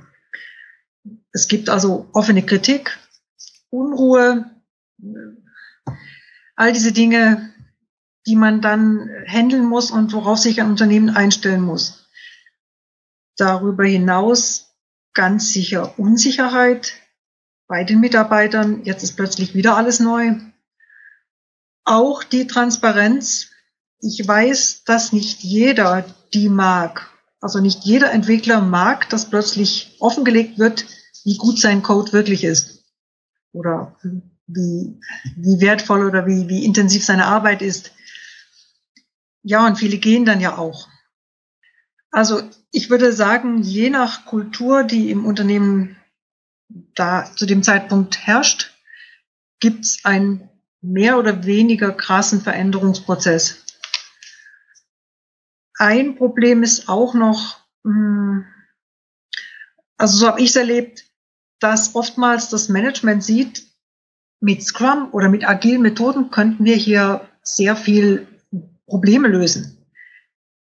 Es 1.31 1.47
gibt 1.47 1.69
also 1.69 2.09
offene 2.13 2.43
Kritik, 2.43 2.97
Unruhe, 3.69 4.49
all 6.55 6.73
diese 6.73 6.91
Dinge, 6.91 7.53
die 8.25 8.35
man 8.35 8.61
dann 8.61 9.09
handeln 9.27 9.65
muss 9.65 9.91
und 9.91 10.11
worauf 10.13 10.39
sich 10.39 10.59
ein 10.59 10.69
Unternehmen 10.69 11.09
einstellen 11.09 11.61
muss. 11.61 12.09
Darüber 13.37 13.85
hinaus 13.85 14.68
ganz 15.13 15.51
sicher 15.51 15.97
Unsicherheit 15.97 16.93
bei 17.67 17.83
den 17.83 17.99
Mitarbeitern. 17.99 18.83
Jetzt 18.83 19.03
ist 19.03 19.15
plötzlich 19.15 19.53
wieder 19.53 19.77
alles 19.77 19.99
neu. 19.99 20.35
Auch 21.85 22.23
die 22.23 22.47
Transparenz. 22.47 23.51
Ich 24.01 24.25
weiß, 24.25 24.83
dass 24.85 25.13
nicht 25.13 25.41
jeder 25.41 26.05
die 26.33 26.49
mag. 26.49 27.09
Also 27.41 27.59
nicht 27.59 27.83
jeder 27.83 28.11
Entwickler 28.11 28.61
mag, 28.61 29.09
dass 29.09 29.29
plötzlich 29.29 29.95
offengelegt 29.99 30.59
wird, 30.59 30.85
wie 31.23 31.37
gut 31.37 31.59
sein 31.59 31.83
Code 31.83 32.11
wirklich 32.11 32.43
ist. 32.43 32.83
Oder 33.51 33.97
wie, 34.47 34.99
wie 35.35 35.61
wertvoll 35.61 36.05
oder 36.05 36.25
wie, 36.25 36.49
wie 36.49 36.65
intensiv 36.65 37.05
seine 37.05 37.25
Arbeit 37.25 37.61
ist. 37.61 37.91
Ja, 39.43 39.65
und 39.65 39.77
viele 39.77 39.97
gehen 39.97 40.25
dann 40.25 40.41
ja 40.41 40.57
auch. 40.57 40.87
Also 42.11 42.41
ich 42.71 42.89
würde 42.89 43.13
sagen, 43.13 43.61
je 43.61 43.89
nach 43.89 44.25
Kultur, 44.25 44.83
die 44.83 45.11
im 45.11 45.25
Unternehmen 45.25 45.95
da 46.95 47.25
zu 47.35 47.45
dem 47.45 47.63
Zeitpunkt 47.63 48.25
herrscht, 48.25 48.73
gibt 49.59 49.85
es 49.85 50.05
einen 50.05 50.49
mehr 50.81 51.17
oder 51.17 51.45
weniger 51.45 51.91
krassen 51.91 52.41
Veränderungsprozess. 52.41 53.65
Ein 55.77 56.15
Problem 56.15 56.63
ist 56.63 56.89
auch 56.89 57.13
noch, 57.13 57.59
hm, 57.83 58.45
also 59.97 60.17
so 60.17 60.27
habe 60.27 60.41
ich 60.41 60.49
es 60.49 60.55
erlebt, 60.55 61.05
dass 61.59 61.95
oftmals 61.95 62.49
das 62.49 62.69
Management 62.69 63.23
sieht, 63.23 63.67
mit 64.41 64.63
Scrum 64.63 65.09
oder 65.11 65.27
mit 65.27 65.47
agilen 65.47 65.81
Methoden 65.81 66.31
könnten 66.31 66.63
wir 66.63 66.75
hier 66.75 67.27
sehr 67.43 67.75
viel 67.75 68.27
Probleme 68.87 69.27
lösen. 69.27 69.85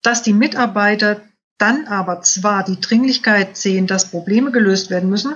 Dass 0.01 0.23
die 0.23 0.33
Mitarbeiter 0.33 1.21
dann 1.61 1.87
aber 1.87 2.21
zwar 2.21 2.63
die 2.63 2.79
Dringlichkeit 2.79 3.55
sehen, 3.55 3.87
dass 3.87 4.09
Probleme 4.09 4.51
gelöst 4.51 4.89
werden 4.89 5.09
müssen, 5.09 5.35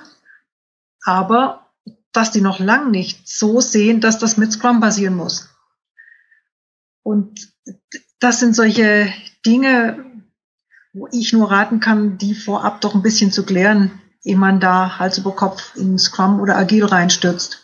aber 1.04 1.72
dass 2.12 2.32
die 2.32 2.42
noch 2.42 2.60
lang 2.60 2.92
nicht 2.92 3.28
so 3.28 3.62
sehen, 3.62 4.02
dass 4.02 4.18
das 4.18 4.38
mit 4.38 4.52
Scrum 4.52 4.80
passieren 4.80 5.16
muss. 5.16 5.50
Und 7.04 7.54
das 8.20 8.40
sind 8.40 8.56
solche 8.56 9.14
Dinge, 9.46 10.04
wo 10.94 11.08
ich 11.12 11.34
nur 11.34 11.52
raten 11.52 11.80
kann, 11.80 12.18
die 12.18 12.34
vorab 12.34 12.82
doch 12.82 12.96
ein 12.96 13.04
bisschen 13.04 13.32
zu 13.32 13.46
klären, 13.46 14.02
ehe 14.24 14.38
man 14.38 14.60
da 14.60 14.98
Hals 14.98 15.18
über 15.18 15.36
Kopf 15.36 15.76
in 15.76 16.00
Scrum 16.00 16.40
oder 16.40 16.56
Agil 16.58 16.86
reinstürzt. 16.86 17.62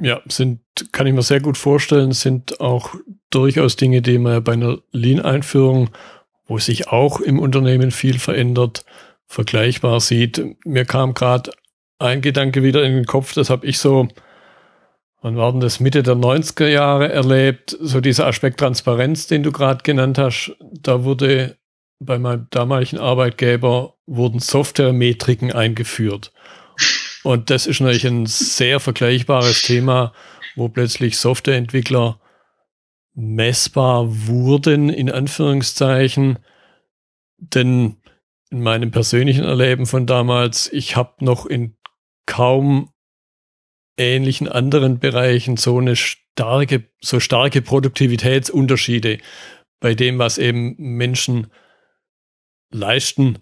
Ja, 0.00 0.20
sind, 0.28 0.60
kann 0.92 1.06
ich 1.06 1.14
mir 1.14 1.22
sehr 1.22 1.40
gut 1.40 1.56
vorstellen, 1.56 2.12
sind 2.12 2.60
auch 2.60 2.94
durchaus 3.30 3.76
Dinge, 3.76 4.02
die 4.02 4.18
man 4.18 4.44
bei 4.44 4.52
einer 4.52 4.78
Lean-Einführung, 4.92 5.90
wo 6.48 6.58
sich 6.58 6.88
auch 6.88 7.20
im 7.20 7.38
Unternehmen 7.38 7.90
viel 7.90 8.18
verändert, 8.18 8.84
vergleichbar 9.26 10.00
sieht. 10.00 10.42
Mir 10.64 10.86
kam 10.86 11.14
gerade 11.14 11.52
ein 11.98 12.22
Gedanke 12.22 12.62
wieder 12.62 12.82
in 12.82 12.94
den 12.94 13.06
Kopf, 13.06 13.34
das 13.34 13.50
habe 13.50 13.66
ich 13.66 13.78
so, 13.78 14.08
wann 15.20 15.36
war 15.36 15.52
denn 15.52 15.60
das, 15.60 15.78
Mitte 15.78 16.02
der 16.02 16.14
90er 16.14 16.68
Jahre 16.68 17.12
erlebt, 17.12 17.76
so 17.80 18.00
dieser 18.00 18.26
Aspekt 18.26 18.60
Transparenz, 18.60 19.26
den 19.26 19.42
du 19.42 19.52
gerade 19.52 19.82
genannt 19.82 20.18
hast, 20.18 20.56
da 20.60 21.04
wurde 21.04 21.58
bei 22.00 22.18
meinem 22.18 22.46
damaligen 22.50 22.98
Arbeitgeber 22.98 23.94
wurden 24.06 24.40
Softwaremetriken 24.40 25.52
eingeführt. 25.52 26.32
Und 27.24 27.50
das 27.50 27.66
ist 27.66 27.80
natürlich 27.80 28.06
ein 28.06 28.26
sehr 28.26 28.78
vergleichbares 28.80 29.62
Thema, 29.62 30.12
wo 30.54 30.68
plötzlich 30.68 31.18
Softwareentwickler 31.18 32.20
messbar 33.18 34.28
wurden, 34.28 34.90
in 34.90 35.10
Anführungszeichen. 35.10 36.38
Denn 37.38 37.96
in 38.50 38.62
meinem 38.62 38.92
persönlichen 38.92 39.44
Erleben 39.44 39.86
von 39.86 40.06
damals, 40.06 40.72
ich 40.72 40.94
habe 40.94 41.24
noch 41.24 41.44
in 41.44 41.76
kaum 42.26 42.92
ähnlichen 43.96 44.46
anderen 44.46 45.00
Bereichen 45.00 45.56
so 45.56 45.78
eine 45.78 45.96
starke, 45.96 46.84
so 47.00 47.18
starke 47.18 47.60
Produktivitätsunterschiede 47.60 49.18
bei 49.80 49.94
dem, 49.94 50.18
was 50.18 50.38
eben 50.38 50.76
Menschen 50.78 51.48
leisten, 52.70 53.40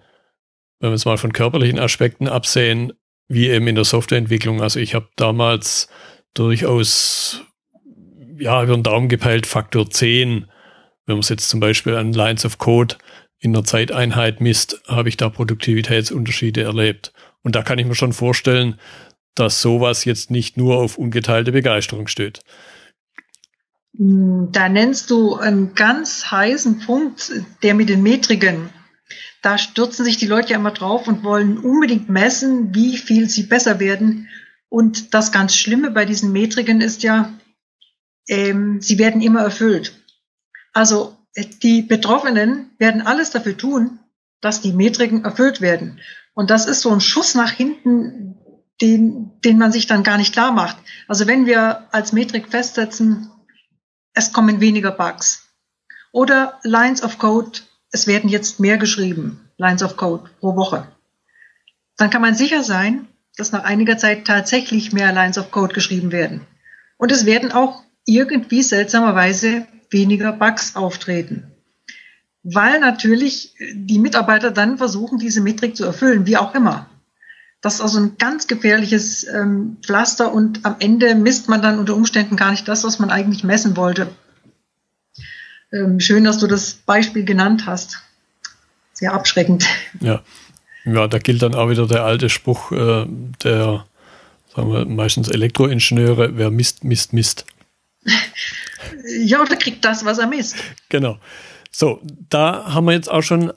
wenn 0.80 0.90
wir 0.90 0.95
es 0.95 1.04
mal 1.04 1.18
von 1.18 1.35
körperlichen 1.35 1.78
Aspekten 1.78 2.28
absehen, 2.28 2.95
wie 3.28 3.50
eben 3.50 3.66
in 3.66 3.75
der 3.75 3.85
Softwareentwicklung. 3.85 4.62
Also 4.62 4.80
ich 4.80 4.95
habe 4.95 5.09
damals 5.16 5.88
durchaus 6.33 7.45
ja 8.38 8.62
über 8.62 8.75
den 8.75 8.83
Daumen 8.83 9.09
gepeilt 9.09 9.47
Faktor 9.47 9.90
10. 9.90 10.47
Wenn 11.07 11.14
man 11.14 11.21
es 11.21 11.28
jetzt 11.28 11.49
zum 11.49 11.61
Beispiel 11.61 11.95
an 11.97 12.12
Lines 12.12 12.45
of 12.45 12.59
Code 12.59 12.97
in 13.38 13.52
der 13.52 13.64
Zeiteinheit 13.64 14.40
misst, 14.40 14.83
habe 14.88 15.09
ich 15.09 15.16
da 15.16 15.28
Produktivitätsunterschiede 15.28 16.62
erlebt. 16.62 17.12
Und 17.43 17.55
da 17.55 17.62
kann 17.62 17.78
ich 17.78 17.87
mir 17.87 17.95
schon 17.95 18.12
vorstellen, 18.12 18.81
dass 19.35 19.62
sowas 19.62 20.05
jetzt 20.05 20.31
nicht 20.31 20.57
nur 20.57 20.78
auf 20.78 20.99
ungeteilte 20.99 21.52
Begeisterung 21.52 22.07
steht. 22.07 22.40
Da 23.93 24.69
nennst 24.69 25.11
du 25.11 25.37
einen 25.37 25.75
ganz 25.75 26.31
heißen 26.31 26.81
Punkt, 26.81 27.33
der 27.62 27.75
mit 27.75 27.88
den 27.88 28.02
Metriken 28.02 28.71
da 29.47 29.59
stürzen 29.59 30.05
sich 30.05 30.16
die 30.16 30.26
Leute 30.26 30.50
ja 30.50 30.59
immer 30.59 30.73
drauf 30.73 31.07
und 31.07 31.23
wollen 31.23 31.59
unbedingt 31.59 32.09
messen, 32.09 32.75
wie 32.75 32.97
viel 32.97 33.28
sie 33.28 33.45
besser 33.45 33.78
werden. 33.78 34.26
Und 34.69 35.14
das 35.14 35.31
ganz 35.31 35.55
Schlimme 35.55 35.93
bei 35.93 36.05
diesen 36.05 36.33
Metriken 36.33 36.81
ist 36.81 37.05
ja, 37.05 37.33
ähm, 38.28 38.80
sie 38.80 38.99
werden 38.99 39.21
immer 39.21 39.40
erfüllt. 39.40 40.00
Also 40.73 41.16
die 41.62 41.83
Betroffenen 41.83 42.71
werden 42.78 43.02
alles 43.02 43.30
dafür 43.30 43.56
tun, 43.56 43.99
dass 44.40 44.61
die 44.61 44.73
Metriken 44.73 45.25
erfüllt 45.25 45.61
werden. 45.61 46.00
Und 46.35 46.50
das 46.50 46.66
ist 46.66 46.83
so 46.83 46.90
ein 46.90 47.00
Schuss 47.00 47.35
nach 47.35 47.50
hinten, 47.50 48.37
den, 48.80 49.33
den 49.42 49.59
man 49.59 49.73
sich 49.73 49.87
dann 49.87 50.02
gar 50.02 50.18
nicht 50.18 50.33
klar 50.33 50.52
macht. 50.52 50.76
Also 51.09 51.26
wenn 51.26 51.47
wir 51.47 51.92
als 51.92 52.12
Metrik 52.12 52.49
festsetzen, 52.49 53.30
es 54.12 54.33
kommen 54.33 54.61
weniger 54.61 54.90
Bugs 54.90 55.49
oder 56.12 56.59
Lines 56.62 57.02
of 57.02 57.18
Code 57.18 57.61
es 57.97 58.06
werden 58.06 58.28
jetzt 58.28 58.61
mehr 58.61 58.76
geschrieben, 58.76 59.49
Lines 59.56 59.83
of 59.83 59.97
Code 59.97 60.28
pro 60.40 60.54
Woche. 60.54 60.87
Dann 61.97 62.11
kann 62.11 62.21
man 62.21 62.35
sicher 62.35 62.62
sein, 62.62 63.09
dass 63.37 63.52
nach 63.52 63.64
einiger 63.64 63.97
Zeit 63.97 64.26
tatsächlich 64.26 64.92
mehr 64.92 65.12
Lines 65.12 65.38
of 65.38 65.50
Code 65.50 65.75
geschrieben 65.75 66.12
werden. 66.12 66.47
Und 66.99 67.11
es 67.11 67.25
werden 67.25 67.52
auch 67.52 67.83
irgendwie 68.06 68.62
seltsamerweise 68.62 69.66
weniger 69.90 70.32
Bugs 70.32 70.75
auftreten. 70.76 71.52
Weil 72.42 72.80
natürlich 72.80 73.54
die 73.75 73.98
Mitarbeiter 73.98 74.50
dann 74.50 74.78
versuchen, 74.78 75.18
diese 75.18 75.40
Metrik 75.40 75.76
zu 75.76 75.84
erfüllen, 75.84 76.26
wie 76.26 76.36
auch 76.36 76.54
immer. 76.54 76.88
Das 77.60 77.75
ist 77.75 77.80
also 77.80 77.98
ein 77.98 78.16
ganz 78.18 78.46
gefährliches 78.46 79.26
ähm, 79.26 79.78
Pflaster 79.82 80.32
und 80.32 80.64
am 80.64 80.76
Ende 80.78 81.14
misst 81.16 81.48
man 81.48 81.62
dann 81.62 81.78
unter 81.78 81.96
Umständen 81.96 82.36
gar 82.36 82.52
nicht 82.52 82.68
das, 82.68 82.84
was 82.84 82.98
man 82.98 83.10
eigentlich 83.10 83.42
messen 83.42 83.76
wollte. 83.76 84.08
Ähm, 85.72 85.98
schön, 85.98 86.22
dass 86.22 86.38
du 86.38 86.46
das 86.46 86.75
Beispiel 86.75 87.25
genannt 87.25 87.66
hast. 87.66 87.98
Sehr 88.92 89.12
abschreckend. 89.12 89.66
Ja. 90.00 90.22
Ja, 90.84 91.08
da 91.08 91.18
gilt 91.18 91.42
dann 91.42 91.56
auch 91.56 91.68
wieder 91.68 91.88
der 91.88 92.04
alte 92.04 92.30
Spruch 92.30 92.70
äh, 92.70 93.06
der, 93.42 93.84
sagen 94.54 94.72
wir, 94.72 94.86
meistens 94.86 95.28
Elektroingenieure, 95.28 96.36
wer 96.36 96.52
misst, 96.52 96.84
misst, 96.84 97.12
misst. 97.12 97.44
Ja, 99.18 99.42
oder 99.42 99.56
kriegt 99.56 99.84
das, 99.84 100.04
was 100.04 100.18
er 100.18 100.26
misst. 100.26 100.56
Genau. 100.88 101.18
So, 101.70 102.00
da 102.30 102.72
haben 102.72 102.86
wir 102.86 102.92
jetzt 102.92 103.10
auch 103.10 103.22
schon 103.22 103.52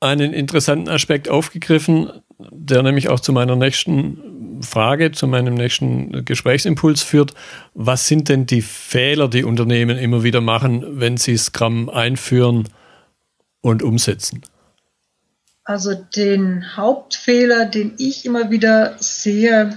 einen 0.00 0.32
interessanten 0.32 0.88
Aspekt 0.88 1.28
aufgegriffen, 1.28 2.10
der 2.38 2.82
nämlich 2.82 3.08
auch 3.08 3.20
zu 3.20 3.32
meiner 3.32 3.56
nächsten 3.56 4.62
Frage, 4.62 5.12
zu 5.12 5.26
meinem 5.26 5.54
nächsten 5.54 6.24
Gesprächsimpuls 6.24 7.02
führt. 7.02 7.34
Was 7.74 8.06
sind 8.06 8.28
denn 8.28 8.46
die 8.46 8.62
Fehler, 8.62 9.28
die 9.28 9.44
Unternehmen 9.44 9.98
immer 9.98 10.22
wieder 10.22 10.40
machen, 10.40 11.00
wenn 11.00 11.16
sie 11.16 11.36
Scrum 11.36 11.88
einführen 11.88 12.68
und 13.60 13.82
umsetzen? 13.82 14.42
Also 15.64 15.94
den 15.94 16.76
Hauptfehler, 16.76 17.66
den 17.66 17.94
ich 17.98 18.24
immer 18.24 18.50
wieder 18.50 18.96
sehe, 19.00 19.76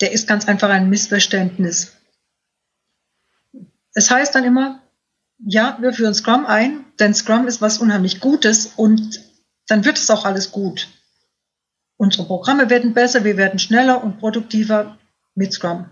der 0.00 0.12
ist 0.12 0.28
ganz 0.28 0.46
einfach 0.46 0.68
ein 0.68 0.90
Missverständnis. 0.90 1.96
Es 3.94 4.10
heißt 4.10 4.34
dann 4.34 4.44
immer, 4.44 4.82
ja, 5.38 5.78
wir 5.80 5.92
führen 5.92 6.14
Scrum 6.14 6.46
ein, 6.46 6.84
denn 6.98 7.14
Scrum 7.14 7.46
ist 7.46 7.60
was 7.60 7.78
unheimlich 7.78 8.20
Gutes 8.20 8.66
und 8.76 9.20
dann 9.66 9.84
wird 9.84 9.98
es 9.98 10.10
auch 10.10 10.24
alles 10.24 10.52
gut. 10.52 10.88
Unsere 11.96 12.26
Programme 12.26 12.70
werden 12.70 12.92
besser, 12.92 13.24
wir 13.24 13.36
werden 13.36 13.58
schneller 13.58 14.02
und 14.02 14.18
produktiver 14.18 14.98
mit 15.34 15.52
Scrum. 15.52 15.90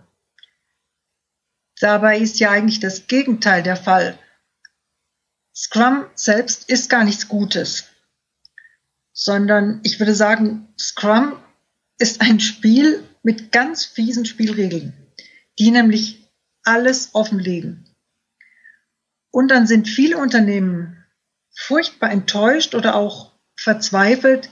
Dabei 1.81 2.19
ist 2.19 2.39
ja 2.39 2.51
eigentlich 2.51 2.81
das 2.81 3.07
Gegenteil 3.07 3.63
der 3.63 3.77
Fall. 3.77 4.19
Scrum 5.55 6.05
selbst 6.15 6.69
ist 6.69 6.91
gar 6.91 7.05
nichts 7.05 7.29
Gutes 7.29 7.85
sondern 9.13 9.81
ich 9.83 9.99
würde 9.99 10.15
sagen, 10.15 10.69
Scrum 10.79 11.37
ist 11.99 12.21
ein 12.21 12.41
Spiel 12.41 13.05
mit 13.23 13.53
ganz 13.53 13.85
fiesen 13.85 14.25
Spielregeln, 14.25 14.95
die 15.59 15.71
nämlich 15.71 16.29
alles 16.65 17.11
offenlegen. 17.15 17.85
Und 19.33 19.49
dann 19.49 19.67
sind 19.67 19.89
viele 19.89 20.19
Unternehmen 20.19 21.05
furchtbar 21.55 22.11
enttäuscht 22.11 22.77
oder 22.77 22.95
auch 22.95 23.33
verzweifelt, 23.57 24.49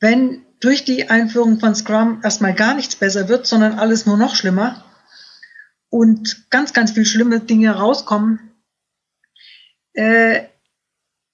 wenn 0.00 0.46
durch 0.60 0.84
die 0.84 1.10
Einführung 1.10 1.58
von 1.58 1.74
Scrum 1.74 2.20
erstmal 2.22 2.54
gar 2.54 2.74
nichts 2.74 2.96
besser 2.96 3.28
wird, 3.28 3.46
sondern 3.46 3.78
alles 3.78 4.06
nur 4.06 4.16
noch 4.16 4.36
schlimmer 4.36 4.84
und 5.90 6.50
ganz, 6.50 6.72
ganz 6.72 6.92
viele 6.92 7.04
schlimme 7.04 7.40
Dinge 7.40 7.72
rauskommen. 7.72 8.52
Äh, 9.92 10.44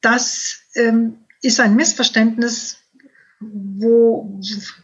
das 0.00 0.62
ähm, 0.74 1.18
ist 1.42 1.60
ein 1.60 1.76
Missverständnis, 1.76 2.78
wo, 3.40 4.40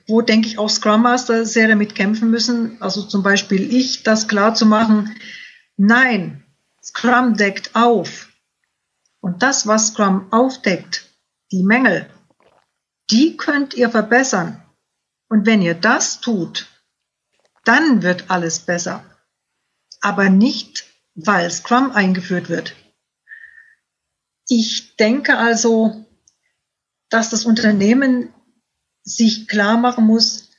wo 0.06 0.20
denke 0.20 0.46
ich 0.46 0.58
auch 0.58 0.70
Scrum 0.70 1.02
Master 1.02 1.46
sehr 1.46 1.68
damit 1.68 1.94
kämpfen 1.94 2.30
müssen. 2.30 2.80
Also 2.80 3.02
zum 3.02 3.23
Beispiel 3.23 3.75
ich, 3.75 4.02
das 4.02 4.28
klar 4.28 4.54
zu 4.54 4.66
machen. 4.66 5.16
Nein, 5.76 6.43
Scrum 6.85 7.37
deckt 7.37 7.75
auf. 7.75 8.29
Und 9.21 9.43
das, 9.43 9.67
was 9.67 9.88
Scrum 9.88 10.31
aufdeckt, 10.33 11.09
die 11.50 11.62
Mängel, 11.62 12.11
die 13.11 13.38
könnt 13.38 13.73
ihr 13.73 13.88
verbessern. 13.88 14.62
Und 15.29 15.47
wenn 15.47 15.62
ihr 15.62 15.75
das 15.75 16.21
tut, 16.21 16.69
dann 17.64 18.03
wird 18.03 18.31
alles 18.31 18.61
besser. 18.61 19.03
Aber 20.03 20.29
nicht, 20.29 20.85
weil 21.14 21.50
Scrum 21.50 21.91
eingeführt 21.91 22.50
wird. 22.50 22.75
Ich 24.47 24.97
denke 24.97 25.38
also, 25.38 26.05
dass 27.09 27.31
das 27.31 27.47
Unternehmen 27.47 28.29
sich 29.03 29.49
klar 29.49 29.79
machen 29.79 30.05
muss, 30.05 30.50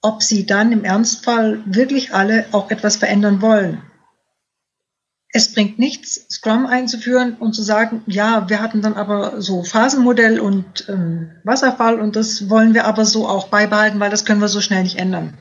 ob 0.00 0.22
sie 0.22 0.46
dann 0.46 0.70
im 0.70 0.84
Ernstfall 0.84 1.62
wirklich 1.66 2.14
alle 2.14 2.46
auch 2.52 2.70
etwas 2.70 2.96
verändern 2.96 3.42
wollen. 3.42 3.82
Es 5.36 5.52
bringt 5.52 5.78
nichts, 5.78 6.26
Scrum 6.30 6.64
einzuführen 6.64 7.34
und 7.34 7.52
zu 7.52 7.62
sagen, 7.62 8.02
ja, 8.06 8.48
wir 8.48 8.62
hatten 8.62 8.80
dann 8.80 8.94
aber 8.94 9.42
so 9.42 9.62
Phasenmodell 9.64 10.40
und 10.40 10.86
ähm, 10.88 11.30
Wasserfall 11.44 12.00
und 12.00 12.16
das 12.16 12.48
wollen 12.48 12.72
wir 12.72 12.86
aber 12.86 13.04
so 13.04 13.28
auch 13.28 13.48
beibehalten, 13.48 14.00
weil 14.00 14.08
das 14.08 14.24
können 14.24 14.40
wir 14.40 14.48
so 14.48 14.62
schnell 14.62 14.82
nicht 14.82 14.98
ändern. 14.98 15.36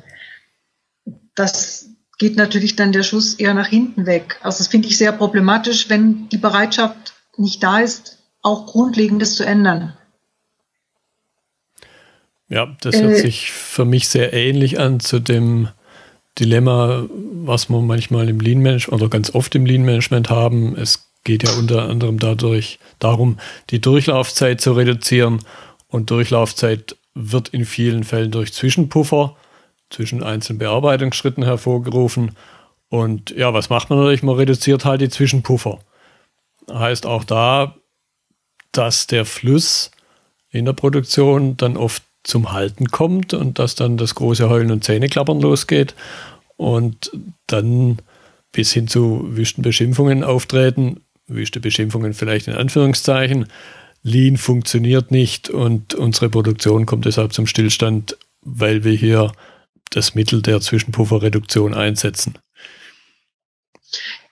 Das 1.34 1.92
geht 2.18 2.36
natürlich 2.36 2.76
dann 2.76 2.92
der 2.92 3.04
Schuss 3.04 3.36
eher 3.36 3.54
nach 3.54 3.68
hinten 3.68 4.06
weg. 4.06 4.38
Also 4.42 4.58
das 4.58 4.68
finde 4.68 4.90
ich 4.90 4.98
sehr 4.98 5.14
problematisch, 5.14 5.90
wenn 5.90 6.28
die 6.28 6.40
Bereitschaft 6.40 7.14
nicht 7.38 7.64
da 7.64 7.80
ist, 7.80 8.18
auch 8.42 8.66
Grundlegendes 8.66 9.36
zu 9.36 9.46
ändern. 9.46 9.94
Ja, 12.50 12.76
das 12.82 12.98
hört 12.98 13.14
äh, 13.14 13.22
sich 13.22 13.54
für 13.54 13.86
mich 13.86 14.10
sehr 14.10 14.34
ähnlich 14.34 14.78
an 14.78 15.00
zu 15.00 15.20
dem 15.20 15.70
Dilemma, 16.40 17.06
was 17.10 17.70
wir 17.70 17.82
manchmal 17.82 18.30
im 18.30 18.40
Lean 18.40 18.60
Management 18.60 19.02
oder 19.02 19.10
ganz 19.10 19.34
oft 19.34 19.56
im 19.56 19.66
Lean 19.66 19.84
Management 19.84 20.30
haben. 20.30 20.76
Es 20.76 21.10
geht 21.24 21.44
ja 21.44 21.54
unter 21.54 21.90
anderem 21.90 22.20
dadurch 22.20 22.80
darum, 23.00 23.40
die 23.70 23.80
Durchlaufzeit 23.80 24.62
zu 24.62 24.74
reduzieren 24.74 25.40
und 25.88 26.10
Durchlaufzeit 26.10 26.98
wird 27.14 27.50
in 27.50 27.66
vielen 27.66 28.04
Fällen 28.04 28.32
durch 28.32 28.54
Zwischenpuffer 28.54 29.36
zwischen 29.90 30.24
einzelnen 30.24 30.60
Bearbeitungsschritten 30.60 31.44
hervorgerufen. 31.44 32.36
Und 32.90 33.32
ja, 33.32 33.54
was 33.54 33.70
macht 33.70 33.90
man 33.90 34.00
natürlich? 34.00 34.24
Man 34.24 34.36
reduziert 34.36 34.86
halt 34.86 35.02
die 35.02 35.10
Zwischenpuffer. 35.10 35.80
Heißt 36.72 37.06
auch 37.06 37.24
da, 37.24 37.76
dass 38.72 39.08
der 39.08 39.26
Fluss 39.26 39.92
in 40.50 40.66
der 40.66 40.74
Produktion 40.74 41.58
dann 41.58 41.78
oft 41.78 42.04
zum 42.26 42.52
Halten 42.52 42.88
kommt 42.88 43.34
und 43.34 43.60
dass 43.60 43.76
dann 43.76 43.98
das 43.98 44.16
große 44.16 44.50
Heulen 44.50 44.72
und 44.72 44.84
Zähneklappern 44.84 45.40
losgeht 45.40 45.96
und 46.58 47.12
dann 47.48 48.00
bis 48.52 48.74
hin 48.74 48.88
zu 48.88 49.26
wüsten 49.36 49.62
Beschimpfungen 49.62 50.24
auftreten, 50.24 51.02
wüste 51.28 51.60
Beschimpfungen 51.60 52.14
vielleicht 52.14 52.48
in 52.48 52.56
Anführungszeichen. 52.56 53.48
Lean 54.02 54.38
funktioniert 54.38 55.12
nicht 55.12 55.50
und 55.50 55.94
unsere 55.94 56.30
Produktion 56.30 56.86
kommt 56.86 57.06
deshalb 57.06 57.34
zum 57.34 57.48
Stillstand, 57.48 58.18
weil 58.42 58.84
wir 58.84 58.94
hier 58.94 59.32
das 59.92 60.16
Mittel 60.16 60.42
der 60.42 60.62
Zwischenpufferreduktion 60.62 61.74
einsetzen. 61.74 62.38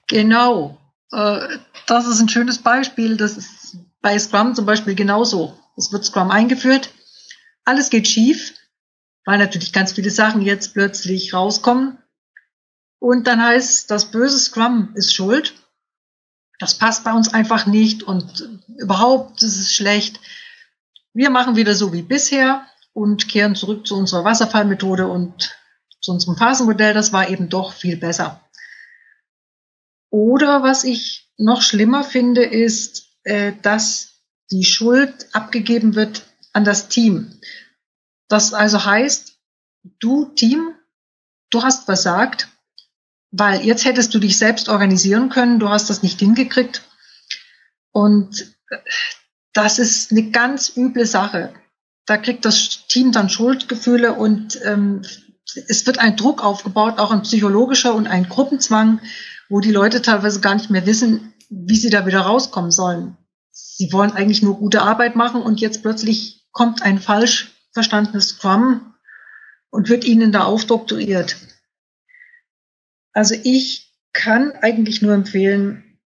Genau. 0.08 0.77
Äh, 1.12 1.39
das 1.88 2.08
ist 2.08 2.19
ein 2.19 2.29
schönes 2.29 2.60
Beispiel. 2.60 3.17
Das 3.17 3.38
ist 3.38 3.77
bei 4.01 4.17
Scrum 4.17 4.56
zum 4.56 4.65
Beispiel 4.65 4.95
genauso. 4.95 5.58
Es 5.75 5.91
wird 5.91 6.06
Scrum 6.06 6.32
eingeführt 6.32 6.91
alles 7.65 7.89
geht 7.89 8.08
schief, 8.08 8.54
weil 9.26 9.38
natürlich 9.38 9.73
ganz 9.73 9.93
viele 9.93 10.10
Sachen 10.10 10.41
jetzt 10.41 10.73
plötzlich 10.73 11.34
rauskommen. 11.34 11.97
Und 12.99 13.28
dann 13.28 13.41
heißt, 13.41 13.91
das 13.91 14.12
böse 14.12 14.39
Scrum 14.39 14.91
ist 14.95 15.13
schuld. 15.13 15.54
Das 16.60 16.78
passt 16.78 17.04
bei 17.04 17.12
uns 17.12 17.34
einfach 17.34 17.65
nicht 17.65 18.04
und 18.04 18.47
überhaupt 18.78 19.43
ist 19.43 19.60
es 19.60 19.73
schlecht. 19.73 20.19
Wir 21.13 21.30
machen 21.30 21.56
wieder 21.56 21.76
so 21.76 21.91
wie 21.91 22.02
bisher 22.04 22.65
und 22.93 23.28
kehren 23.28 23.56
zurück 23.56 23.86
zu 23.86 23.95
unserer 23.95 24.23
Wasserfallmethode 24.23 25.08
und 25.08 25.58
zu 25.99 26.12
unserem 26.12 26.38
Phasenmodell. 26.38 26.93
Das 26.93 27.12
war 27.12 27.30
eben 27.30 27.49
doch 27.49 27.73
viel 27.73 27.97
besser. 27.97 28.41
Oder 30.10 30.63
was 30.63 30.84
ich 30.84 31.30
noch 31.38 31.62
schlimmer 31.62 32.04
finde, 32.04 32.43
ist, 32.43 33.08
äh, 33.23 33.54
dass 33.62 34.21
die 34.52 34.63
Schuld 34.63 35.28
abgegeben 35.34 35.95
wird 35.95 36.23
an 36.53 36.63
das 36.63 36.87
Team. 36.87 37.39
Das 38.27 38.53
also 38.53 38.85
heißt, 38.85 39.37
du 39.99 40.25
Team, 40.35 40.73
du 41.49 41.63
hast 41.63 41.85
versagt, 41.85 42.47
weil 43.31 43.65
jetzt 43.65 43.85
hättest 43.85 44.13
du 44.13 44.19
dich 44.19 44.37
selbst 44.37 44.69
organisieren 44.69 45.29
können, 45.29 45.59
du 45.59 45.69
hast 45.69 45.89
das 45.89 46.03
nicht 46.03 46.19
hingekriegt. 46.19 46.83
Und 47.91 48.55
das 49.53 49.79
ist 49.79 50.11
eine 50.11 50.29
ganz 50.31 50.75
üble 50.77 51.05
Sache. 51.05 51.53
Da 52.05 52.17
kriegt 52.17 52.45
das 52.45 52.87
Team 52.87 53.11
dann 53.11 53.29
Schuldgefühle 53.29 54.13
und 54.13 54.59
ähm, 54.63 55.03
es 55.67 55.85
wird 55.85 55.99
ein 55.99 56.17
Druck 56.17 56.43
aufgebaut, 56.43 56.99
auch 56.99 57.11
ein 57.11 57.21
psychologischer 57.21 57.93
und 57.93 58.07
ein 58.07 58.27
Gruppenzwang, 58.27 58.99
wo 59.49 59.59
die 59.59 59.71
Leute 59.71 60.01
teilweise 60.01 60.41
gar 60.41 60.55
nicht 60.55 60.69
mehr 60.69 60.85
wissen, 60.85 61.33
wie 61.49 61.75
sie 61.75 61.89
da 61.89 62.05
wieder 62.05 62.21
rauskommen 62.21 62.71
sollen. 62.71 63.17
Sie 63.51 63.91
wollen 63.93 64.11
eigentlich 64.11 64.41
nur 64.41 64.57
gute 64.57 64.81
Arbeit 64.81 65.15
machen 65.15 65.41
und 65.41 65.61
jetzt 65.61 65.81
plötzlich 65.81 66.42
kommt 66.53 66.81
ein 66.81 66.99
falsch 66.99 67.51
verstandenes 67.73 68.29
Scrum 68.29 68.93
und 69.69 69.89
wird 69.89 70.05
Ihnen 70.05 70.31
da 70.31 70.45
aufdoktoriert. 70.45 71.35
Also 73.11 73.35
ich 73.43 73.91
kann 74.13 74.53
eigentlich 74.61 75.01
nur 75.01 75.13
empfehlen, 75.13 75.99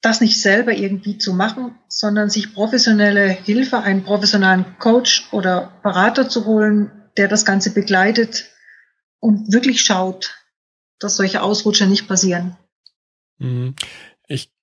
das 0.00 0.20
nicht 0.20 0.40
selber 0.40 0.72
irgendwie 0.72 1.18
zu 1.18 1.34
machen, 1.34 1.76
sondern 1.88 2.30
sich 2.30 2.54
professionelle 2.54 3.28
Hilfe, 3.28 3.80
einen 3.80 4.04
professionellen 4.04 4.78
Coach 4.78 5.28
oder 5.32 5.72
Berater 5.82 6.28
zu 6.28 6.46
holen, 6.46 6.90
der 7.16 7.26
das 7.26 7.44
Ganze 7.44 7.72
begleitet 7.72 8.46
und 9.18 9.52
wirklich 9.52 9.80
schaut, 9.80 10.36
dass 11.00 11.16
solche 11.16 11.42
Ausrutscher 11.42 11.86
nicht 11.86 12.06
passieren. 12.06 12.56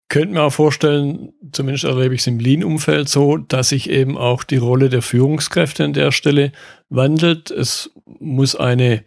Könnte 0.07 0.35
mir 0.35 0.43
auch 0.43 0.53
vorstellen, 0.53 1.33
zumindest 1.51 1.83
erlebe 1.83 2.13
ich 2.13 2.21
es 2.21 2.27
im 2.27 2.39
Lean-Umfeld 2.39 3.09
so, 3.09 3.37
dass 3.37 3.69
sich 3.69 3.89
eben 3.89 4.17
auch 4.17 4.43
die 4.43 4.57
Rolle 4.57 4.89
der 4.89 5.01
Führungskräfte 5.01 5.83
an 5.83 5.93
der 5.93 6.11
Stelle 6.11 6.51
wandelt. 6.89 7.49
Es 7.49 7.91
muss 8.05 8.55
eine, 8.55 9.03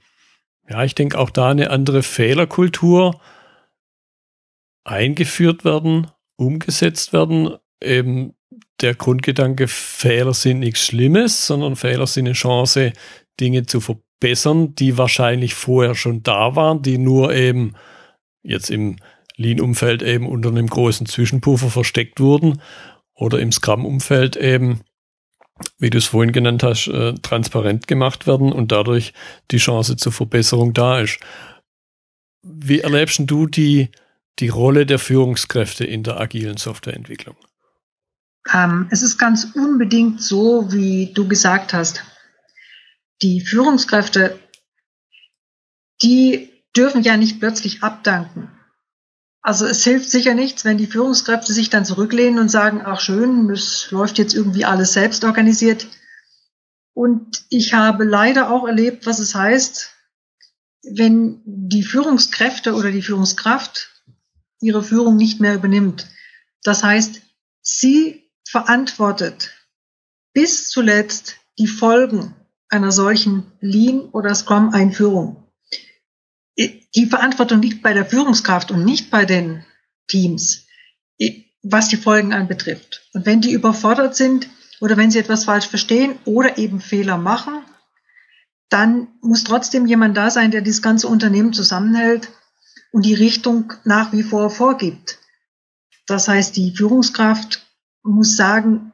ja, 0.69 0.83
ich 0.83 0.97
denke 0.97 1.19
auch 1.19 1.31
da 1.31 1.51
eine 1.51 1.71
andere 1.71 2.03
Fehlerkultur 2.03 3.21
eingeführt 4.85 5.65
werden, 5.65 6.09
umgesetzt 6.37 7.13
werden. 7.13 7.57
Eben 7.81 8.35
der 8.81 8.95
Grundgedanke, 8.95 9.69
Fehler 9.69 10.35
sind 10.35 10.61
nichts 10.61 10.85
Schlimmes, 10.85 11.47
sondern 11.47 11.77
Fehler 11.77 12.09
sind 12.09 12.27
eine 12.27 12.35
Chance, 12.35 12.93
Dinge 13.39 13.67
zu 13.67 13.81
verbessern, 13.81 14.75
die 14.75 14.99
wahrscheinlich 14.99 15.55
vorher 15.55 15.95
schon 15.95 16.25
da 16.25 16.57
waren, 16.57 16.83
die 16.83 16.99
nur 16.99 17.33
eben 17.33 17.75
jetzt 18.43 18.71
im 18.71 18.97
Lean-Umfeld 19.39 20.03
eben 20.03 20.27
unter 20.27 20.51
einem 20.51 20.67
großen 20.67 21.07
Zwischenpuffer 21.07 21.71
versteckt 21.71 22.21
wurden 22.21 22.61
oder 23.15 23.41
im 23.41 23.51
Scrum-Umfeld 23.51 24.37
eben 24.37 24.83
wie 25.79 25.91
du 25.91 25.99
es 25.99 26.07
vorhin 26.07 26.33
genannt 26.33 26.63
hast, 26.63 26.89
äh, 26.89 27.15
transparent 27.15 27.87
gemacht 27.87 28.27
werden 28.27 28.53
und 28.53 28.73
dadurch 28.73 29.13
die 29.51 29.59
Chance 29.59 29.97
zur 29.97 30.13
Verbesserung 30.13 30.75
da 30.75 31.01
ist. 31.01 31.19
Wie 32.43 32.81
erlebst 32.81 33.21
du 33.25 33.47
die, 33.47 33.91
die 34.39 34.49
Rolle 34.49 34.87
der 34.87 34.99
Führungskräfte 34.99 35.85
in 35.85 36.03
der 36.03 36.21
agilen 36.21 36.57
Softwareentwicklung? 36.57 37.37
Ähm, 38.53 38.87
es 38.91 39.03
ist 39.03 39.19
ganz 39.19 39.49
unbedingt 39.55 40.23
so, 40.23 40.73
wie 40.73 41.13
du 41.13 41.29
gesagt 41.29 41.73
hast. 41.73 42.05
Die 43.21 43.41
Führungskräfte, 43.41 44.39
die 46.03 46.51
dürfen 46.77 47.03
ja 47.03 47.17
nicht 47.17 47.41
plötzlich 47.41 47.83
abdanken. 47.83 48.51
Also 49.49 49.65
es 49.65 49.83
hilft 49.83 50.11
sicher 50.11 50.35
nichts, 50.35 50.67
wenn 50.67 50.77
die 50.77 50.87
Führungskräfte 50.87 51.55
sich 51.55 51.71
dann 51.71 51.87
zurücklehnen 51.87 52.39
und 52.39 52.51
sagen, 52.51 52.83
ach 52.85 53.01
schön, 53.01 53.49
es 53.49 53.91
läuft 53.91 54.19
jetzt 54.19 54.35
irgendwie 54.35 54.67
alles 54.67 54.93
selbst 54.93 55.25
organisiert. 55.25 55.87
Und 56.93 57.47
ich 57.49 57.73
habe 57.73 58.05
leider 58.05 58.51
auch 58.51 58.67
erlebt, 58.67 59.07
was 59.07 59.21
es 59.21 59.35
heißt, 59.35 59.89
wenn 60.83 61.41
die 61.47 61.83
Führungskräfte 61.83 62.75
oder 62.75 62.91
die 62.91 63.01
Führungskraft 63.01 63.89
ihre 64.61 64.83
Führung 64.83 65.17
nicht 65.17 65.41
mehr 65.41 65.55
übernimmt. 65.55 66.11
Das 66.63 66.83
heißt, 66.83 67.23
sie 67.63 68.31
verantwortet 68.47 69.53
bis 70.35 70.69
zuletzt 70.69 71.37
die 71.59 71.69
Folgen 71.69 72.35
einer 72.69 72.93
solchen 72.93 73.51
Lean- 73.63 74.11
oder 74.11 74.35
Scrum-Einführung. 74.35 75.48
Die 76.59 77.07
Verantwortung 77.07 77.63
liegt 77.63 77.83
bei 77.83 77.93
der 77.93 78.05
Führungskraft 78.05 78.71
und 78.73 78.85
nicht 78.85 79.11
bei 79.11 79.25
den 79.25 79.65
Teams, 80.09 80.67
was 81.63 81.89
die 81.89 81.97
Folgen 81.97 82.33
anbetrifft. 82.33 83.09
Und 83.13 83.27
wenn 83.27 83.41
die 83.41 83.53
überfordert 83.53 84.17
sind 84.17 84.49
oder 84.81 84.97
wenn 84.97 85.11
sie 85.11 85.21
etwas 85.21 85.45
falsch 85.45 85.69
verstehen 85.69 86.19
oder 86.25 86.59
eben 86.59 86.81
Fehler 86.81 87.17
machen, 87.17 87.63
dann 88.69 89.09
muss 89.23 89.45
trotzdem 89.45 89.87
jemand 89.87 90.17
da 90.17 90.31
sein, 90.31 90.51
der 90.51 90.63
das 90.63 90.83
ganze 90.83 91.09
Unternehmen 91.09 91.53
zusammenhält 91.53 92.29
und 92.91 93.07
die 93.07 93.15
Richtung 93.15 93.73
nach 93.85 94.13
wie 94.13 94.23
vor 94.23 94.51
vorgibt. 94.51 95.19
Das 96.07 96.27
heißt, 96.27 96.57
die 96.57 96.75
Führungskraft 96.75 97.67
muss 98.03 98.37
sagen, 98.37 98.93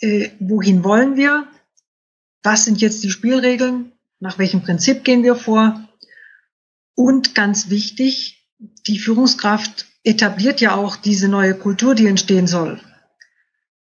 äh, 0.00 0.30
wohin 0.40 0.84
wollen 0.84 1.16
wir, 1.16 1.46
was 2.42 2.64
sind 2.64 2.80
jetzt 2.80 3.02
die 3.02 3.10
Spielregeln, 3.10 3.92
nach 4.20 4.38
welchem 4.38 4.62
Prinzip 4.62 5.04
gehen 5.04 5.22
wir 5.22 5.36
vor 5.36 5.87
und 6.98 7.36
ganz 7.36 7.70
wichtig, 7.70 8.44
die 8.88 8.98
Führungskraft 8.98 9.86
etabliert 10.02 10.60
ja 10.60 10.74
auch 10.74 10.96
diese 10.96 11.28
neue 11.28 11.54
Kultur, 11.54 11.94
die 11.94 12.08
entstehen 12.08 12.48
soll. 12.48 12.80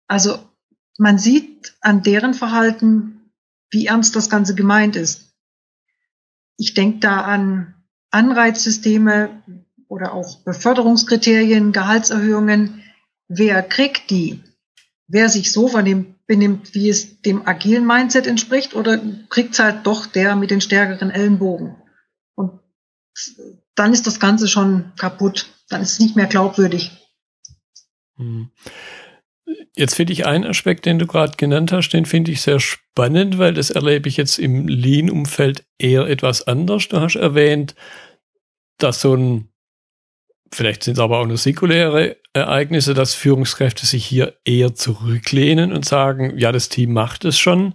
Also 0.07 0.39
man 0.97 1.19
sieht 1.19 1.75
an 1.81 2.05
deren 2.05 2.35
Verhalten, 2.35 3.33
wie 3.69 3.87
ernst 3.87 4.15
das 4.15 4.31
Ganze 4.31 4.55
gemeint 4.55 4.95
ist. 4.95 5.35
Ich 6.57 6.75
denke 6.75 7.01
da 7.01 7.23
an 7.23 7.75
Anreizsysteme 8.13 9.43
oder 9.89 10.13
auch 10.13 10.45
Beförderungskriterien, 10.45 11.73
Gehaltserhöhungen. 11.73 12.85
Wer 13.27 13.65
kriegt 13.65 14.11
die? 14.11 14.41
Wer 15.09 15.29
sich 15.29 15.51
so 15.51 15.67
vernimmt, 15.67 16.25
benimmt, 16.29 16.77
wie 16.77 16.89
es 16.89 17.23
dem 17.23 17.49
agilen 17.49 17.85
Mindset 17.85 18.29
entspricht, 18.29 18.77
oder 18.77 19.01
kriegt 19.31 19.55
es 19.55 19.59
halt 19.59 19.85
doch 19.85 20.07
der 20.07 20.37
mit 20.37 20.53
den 20.53 20.61
stärkeren 20.61 21.11
Ellenbogen? 21.11 21.75
Dann 23.75 23.93
ist 23.93 24.07
das 24.07 24.21
Ganze 24.21 24.49
schon 24.49 24.93
kaputt. 24.97 25.47
Dann 25.69 25.83
ist 25.83 25.93
es 25.93 26.01
nicht 26.01 26.17
mehr 26.17 26.27
glaubwürdig. 26.27 26.91
Hm. 28.17 28.51
Jetzt 29.77 29.95
finde 29.95 30.13
ich 30.13 30.27
einen 30.27 30.45
Aspekt, 30.45 30.87
den 30.87 30.99
du 30.99 31.07
gerade 31.07 31.37
genannt 31.37 31.73
hast, 31.73 31.91
den 31.91 32.05
finde 32.05 32.33
ich 32.33 32.43
sehr 32.43 32.61
spannend, 32.61 33.39
weil 33.39 33.55
das 33.55 33.71
erlebe 33.71 34.09
ich 34.09 34.17
jetzt 34.17 34.39
im 34.39 34.69
Lean-Umfeld 34.69 35.65
eher 35.79 36.07
etwas 36.07 36.47
anders. 36.47 36.89
Du 36.89 37.01
hast 37.01 37.17
erwähnt, 37.17 37.75
dass 38.79 39.01
so 39.01 39.15
ein, 39.15 39.49
vielleicht 40.53 40.85
sind 40.85 40.95
es 40.95 41.01
aber 41.01 41.19
auch 41.19 41.27
nur 41.27 41.37
singuläre 41.37 42.17
Ereignisse, 42.33 42.95
dass 42.95 43.15
Führungskräfte 43.15 43.87
sich 43.87 44.05
hier 44.05 44.39
eher 44.45 44.75
zurücklehnen 44.75 45.73
und 45.73 45.85
sagen, 45.85 46.39
ja, 46.39 46.53
das 46.53 46.69
Team 46.69 46.93
macht 46.93 47.25
es 47.25 47.39
schon. 47.39 47.75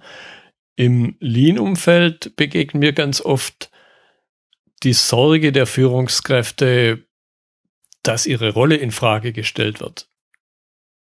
Im 0.77 1.15
Lean-Umfeld 1.19 2.35
begegnen 2.35 2.81
wir 2.81 2.93
ganz 2.93 3.21
oft 3.21 3.69
die 4.83 4.93
Sorge 4.93 5.51
der 5.51 5.67
Führungskräfte, 5.67 7.05
dass 8.03 8.25
ihre 8.25 8.53
Rolle 8.53 8.75
in 8.75 8.91
Frage 8.91 9.33
gestellt 9.33 9.79
wird. 9.79 10.07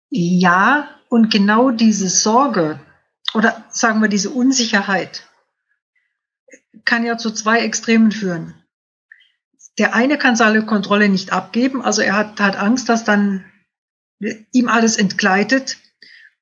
Ja, 0.10 0.90
und 1.10 1.32
genau 1.32 1.72
diese 1.72 2.10
Sorge 2.10 2.80
oder 3.34 3.66
sagen 3.70 4.02
wir 4.02 4.08
diese 4.08 4.30
Unsicherheit 4.30 5.28
kann 6.86 7.06
ja 7.06 7.18
zu 7.18 7.32
zwei 7.32 7.60
Extremen 7.60 8.12
führen. 8.12 8.56
Der 9.78 9.94
eine 9.94 10.18
kann 10.18 10.36
seine 10.36 10.66
Kontrolle 10.66 11.10
nicht 11.10 11.34
abgeben, 11.34 11.82
also 11.82 12.02
er 12.02 12.16
hat, 12.16 12.40
hat 12.40 12.56
Angst, 12.56 12.90
dass 12.90 13.04
dann 13.04 13.46
ihm 14.52 14.70
alles 14.70 14.98
entgleitet 14.98 15.78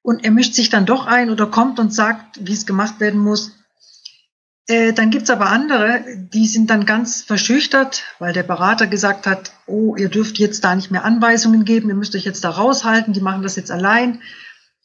und 0.01 0.23
er 0.23 0.31
mischt 0.31 0.53
sich 0.53 0.69
dann 0.69 0.85
doch 0.85 1.07
ein 1.07 1.29
oder 1.29 1.47
kommt 1.47 1.79
und 1.79 1.93
sagt, 1.93 2.45
wie 2.47 2.53
es 2.53 2.65
gemacht 2.65 2.99
werden 2.99 3.19
muss. 3.19 3.54
Äh, 4.67 4.93
dann 4.93 5.11
gibt's 5.11 5.29
aber 5.29 5.47
andere, 5.47 6.03
die 6.33 6.47
sind 6.47 6.69
dann 6.69 6.85
ganz 6.85 7.21
verschüchtert, 7.21 8.03
weil 8.17 8.33
der 8.33 8.43
Berater 8.43 8.87
gesagt 8.87 9.27
hat, 9.27 9.51
oh, 9.67 9.95
ihr 9.95 10.09
dürft 10.09 10.39
jetzt 10.39 10.63
da 10.63 10.75
nicht 10.75 10.89
mehr 10.89 11.05
Anweisungen 11.05 11.65
geben, 11.65 11.89
ihr 11.89 11.95
müsst 11.95 12.15
euch 12.15 12.25
jetzt 12.25 12.43
da 12.43 12.49
raushalten, 12.49 13.13
die 13.13 13.21
machen 13.21 13.43
das 13.43 13.55
jetzt 13.55 13.69
allein. 13.69 14.21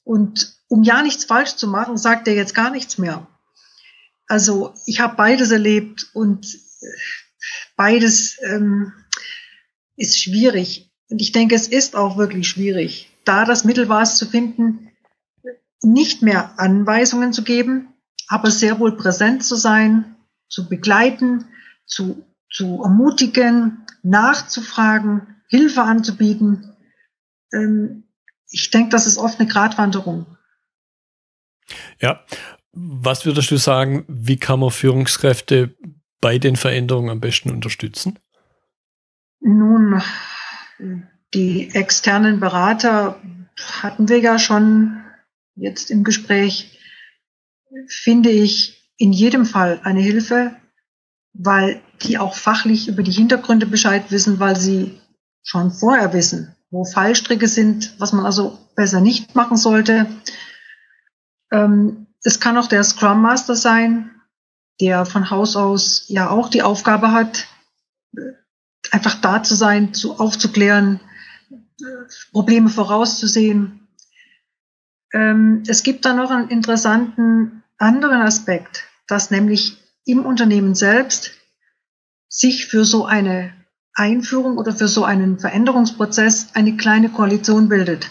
Und 0.04 0.54
um 0.68 0.82
ja 0.82 1.02
nichts 1.02 1.24
falsch 1.24 1.56
zu 1.56 1.66
machen, 1.66 1.96
sagt 1.96 2.28
er 2.28 2.34
jetzt 2.34 2.54
gar 2.54 2.70
nichts 2.70 2.98
mehr. 2.98 3.26
Also 4.26 4.74
ich 4.86 5.00
habe 5.00 5.16
beides 5.16 5.50
erlebt 5.50 6.10
und 6.12 6.58
beides 7.74 8.38
ähm, 8.42 8.92
ist 9.96 10.20
schwierig. 10.20 10.90
Und 11.08 11.20
ich 11.20 11.32
denke, 11.32 11.54
es 11.54 11.66
ist 11.68 11.96
auch 11.96 12.16
wirklich 12.18 12.48
schwierig, 12.48 13.10
da 13.24 13.44
das 13.44 13.64
Mittelmaß 13.64 14.18
zu 14.18 14.26
finden, 14.26 14.90
nicht 15.82 16.22
mehr 16.22 16.58
Anweisungen 16.58 17.32
zu 17.32 17.42
geben, 17.42 17.89
aber 18.28 18.50
sehr 18.50 18.78
wohl 18.78 18.96
präsent 18.96 19.44
zu 19.44 19.56
sein, 19.56 20.16
zu 20.48 20.68
begleiten, 20.68 21.46
zu, 21.86 22.24
zu 22.50 22.82
ermutigen, 22.82 23.86
nachzufragen, 24.02 25.42
Hilfe 25.48 25.82
anzubieten. 25.82 26.76
Ähm, 27.52 28.04
ich 28.50 28.70
denke, 28.70 28.90
das 28.90 29.06
ist 29.06 29.18
oft 29.18 29.38
eine 29.38 29.48
Gratwanderung. 29.48 30.26
Ja, 32.00 32.24
was 32.72 33.26
würdest 33.26 33.50
du 33.50 33.56
sagen, 33.56 34.04
wie 34.08 34.36
kann 34.36 34.60
man 34.60 34.70
Führungskräfte 34.70 35.76
bei 36.20 36.38
den 36.38 36.56
Veränderungen 36.56 37.10
am 37.10 37.20
besten 37.20 37.50
unterstützen? 37.50 38.18
Nun, 39.40 40.02
die 41.34 41.74
externen 41.74 42.40
Berater 42.40 43.20
hatten 43.82 44.08
wir 44.08 44.18
ja 44.18 44.38
schon 44.38 45.02
jetzt 45.54 45.90
im 45.90 46.04
Gespräch, 46.04 46.78
finde 47.88 48.30
ich 48.30 48.92
in 48.96 49.12
jedem 49.12 49.46
Fall 49.46 49.80
eine 49.84 50.00
Hilfe, 50.00 50.54
weil 51.32 51.80
die 52.02 52.18
auch 52.18 52.34
fachlich 52.34 52.88
über 52.88 53.02
die 53.02 53.12
Hintergründe 53.12 53.66
Bescheid 53.66 54.10
wissen, 54.10 54.40
weil 54.40 54.56
sie 54.56 55.00
schon 55.42 55.70
vorher 55.70 56.12
wissen, 56.12 56.54
wo 56.70 56.84
Fallstricke 56.84 57.48
sind, 57.48 57.94
was 57.98 58.12
man 58.12 58.26
also 58.26 58.58
besser 58.74 59.00
nicht 59.00 59.34
machen 59.34 59.56
sollte. 59.56 60.06
Ähm, 61.50 62.06
es 62.22 62.40
kann 62.40 62.58
auch 62.58 62.66
der 62.66 62.84
Scrum 62.84 63.22
Master 63.22 63.54
sein, 63.54 64.10
der 64.80 65.06
von 65.06 65.30
Haus 65.30 65.56
aus 65.56 66.04
ja 66.08 66.30
auch 66.30 66.48
die 66.48 66.62
Aufgabe 66.62 67.12
hat, 67.12 67.46
einfach 68.90 69.14
da 69.20 69.42
zu 69.42 69.54
sein, 69.54 69.94
zu 69.94 70.18
aufzuklären, 70.18 71.00
Probleme 72.32 72.68
vorauszusehen. 72.68 73.88
Ähm, 75.12 75.62
es 75.66 75.82
gibt 75.82 76.04
da 76.04 76.12
noch 76.12 76.30
einen 76.30 76.48
interessanten 76.48 77.59
anderen 77.80 78.22
Aspekt, 78.22 78.84
dass 79.06 79.30
nämlich 79.30 79.78
im 80.04 80.24
Unternehmen 80.24 80.74
selbst 80.74 81.32
sich 82.28 82.66
für 82.66 82.84
so 82.84 83.06
eine 83.06 83.52
Einführung 83.94 84.58
oder 84.58 84.72
für 84.72 84.88
so 84.88 85.04
einen 85.04 85.40
Veränderungsprozess 85.40 86.54
eine 86.54 86.76
kleine 86.76 87.10
Koalition 87.10 87.68
bildet. 87.68 88.08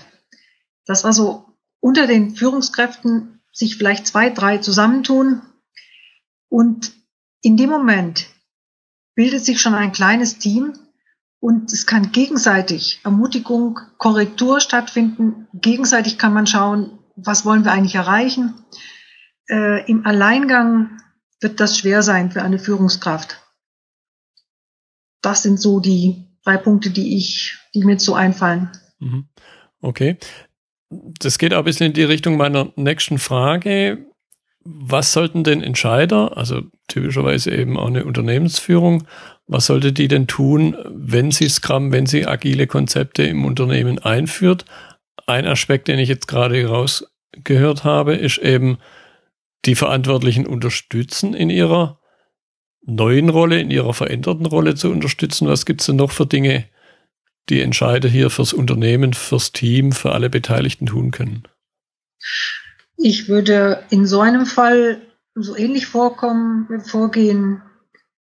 Dass 0.86 1.06
also 1.06 1.46
unter 1.80 2.08
den 2.08 2.36
Führungskräften 2.36 3.42
sich 3.54 3.78
vielleicht 3.78 4.08
zwei, 4.08 4.30
drei 4.30 4.58
zusammentun 4.58 5.42
und 6.50 6.92
in 7.42 7.56
dem 7.56 7.70
Moment 7.70 8.28
bildet 9.16 9.46
sich 9.46 9.62
schon 9.62 9.76
ein 9.76 9.92
kleines 9.92 10.38
Team 10.40 10.74
und 11.40 11.72
es 11.72 11.86
kann 11.86 12.12
gegenseitig 12.12 13.00
Ermutigung, 13.04 13.80
Korrektur 13.98 14.60
stattfinden. 14.60 15.48
Gegenseitig 15.54 16.18
kann 16.18 16.34
man 16.34 16.48
schauen, 16.48 17.00
was 17.16 17.46
wollen 17.46 17.64
wir 17.64 17.72
eigentlich 17.72 17.96
erreichen. 17.96 18.54
Äh, 19.50 19.90
Im 19.90 20.06
Alleingang 20.06 21.02
wird 21.42 21.60
das 21.60 21.78
schwer 21.78 22.04
sein 22.04 22.32
für 22.32 22.42
eine 22.42 22.60
Führungskraft. 22.60 23.42
Das 25.22 25.44
sind 25.44 25.60
so 25.60 25.80
die 25.80 26.26
drei 26.44 26.58
Punkte, 26.58 26.90
die 26.90 27.18
ich, 27.18 27.58
die 27.74 27.84
mir 27.84 28.00
so 28.00 28.16
einfallen. 28.16 28.70
Mhm. 29.00 29.28
Okay. 29.82 30.18
das 30.90 31.38
geht 31.38 31.54
auch 31.54 31.60
ein 31.60 31.66
bisschen 31.66 31.88
in 31.88 31.94
die 31.94 32.04
Richtung 32.04 32.36
meiner 32.36 32.74
nächsten 32.76 33.18
Frage. 33.18 34.06
Was 34.66 35.14
sollten 35.14 35.46
denn 35.46 35.64
Entscheider, 35.64 36.36
also 36.36 36.64
typischerweise 36.90 37.52
eben 37.52 37.78
auch 37.78 37.88
eine 37.88 38.04
Unternehmensführung, 38.04 39.08
was 39.48 39.68
sollte 39.68 39.94
die 39.94 40.10
denn 40.10 40.28
tun, 40.28 40.76
wenn 40.90 41.32
sie 41.32 41.48
Scrum, 41.48 41.94
wenn 41.94 42.06
sie 42.06 42.28
agile 42.28 42.68
Konzepte 42.68 43.24
im 43.24 43.46
Unternehmen 43.46 44.00
einführt? 44.00 44.66
Ein 45.28 45.48
Aspekt, 45.48 45.88
den 45.88 45.98
ich 45.98 46.10
jetzt 46.10 46.28
gerade 46.28 46.66
rausgehört 46.66 47.84
habe, 47.86 48.16
ist 48.16 48.40
eben 48.40 48.80
die 49.66 49.76
Verantwortlichen 49.76 50.48
unterstützen 50.48 51.34
in 51.34 51.50
ihrer 51.50 52.00
neuen 52.82 53.30
Rolle, 53.30 53.60
in 53.60 53.72
ihrer 53.72 53.94
veränderten 53.94 54.46
Rolle 54.46 54.76
zu 54.76 54.90
unterstützen. 54.90 55.48
Was 55.48 55.66
gibt 55.66 55.82
es 55.82 55.88
denn 55.88 55.98
noch 55.98 56.12
für 56.12 56.26
Dinge, 56.26 56.66
die 57.50 57.62
Entscheider 57.62 58.10
hier 58.10 58.30
fürs 58.30 58.54
Unternehmen, 58.54 59.14
fürs 59.14 59.52
Team, 59.52 59.92
für 59.92 60.14
alle 60.14 60.30
Beteiligten 60.30 60.86
tun 60.86 61.12
können? 61.12 61.44
Ich 62.98 63.28
würde 63.28 63.84
in 63.90 64.06
so 64.06 64.22
einem 64.22 64.46
Fall 64.46 65.02
so 65.36 65.56
ähnlich 65.56 65.88
vorkommen, 65.88 66.82
vorgehen, 66.82 67.62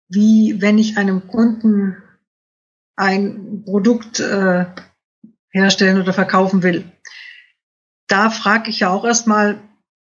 wie 0.08 0.60
wenn 0.60 0.78
ich 0.78 0.96
einem 0.96 1.26
Kunden 1.26 1.96
ein 2.96 3.62
Produkt 3.64 4.20
äh, 4.20 4.66
herstellen 5.50 6.00
oder 6.00 6.12
verkaufen 6.12 6.62
will. 6.62 6.84
Da 8.08 8.30
frage 8.30 8.70
ich 8.70 8.80
ja 8.80 8.90
auch 8.90 9.04
erstmal, 9.04 9.60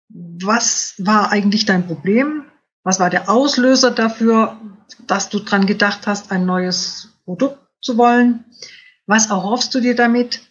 was 0.10 0.96
war 0.98 1.32
eigentlich 1.32 1.66
dein 1.66 1.86
Problem? 1.86 2.46
Was 2.84 3.00
war 3.00 3.10
der 3.10 3.30
Auslöser 3.30 3.92
dafür, 3.92 4.60
dass 5.06 5.30
du 5.30 5.40
dran 5.40 5.66
gedacht 5.66 6.08
hast, 6.08 6.32
ein 6.32 6.46
neues 6.46 7.10
Produkt 7.26 7.60
zu 7.82 7.98
wollen? 7.98 8.46
Was 9.06 9.30
erhoffst 9.30 9.74
du 9.76 9.80
dir 9.80 9.96
damit? 9.96 10.42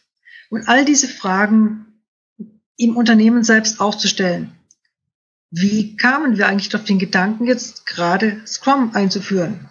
Und 0.50 0.68
all 0.68 0.84
diese 0.84 1.08
Fragen 1.08 2.02
im 2.76 2.96
Unternehmen 2.96 3.42
selbst 3.42 3.80
auch 3.80 3.96
zu 3.96 4.08
stellen. 4.08 4.52
Wie 5.50 5.96
kamen 5.96 6.36
wir 6.36 6.46
eigentlich 6.46 6.74
auf 6.74 6.84
den 6.84 6.98
Gedanken, 6.98 7.46
jetzt 7.46 7.86
gerade 7.86 8.40
Scrum 8.46 8.92
einzuführen? 8.94 9.70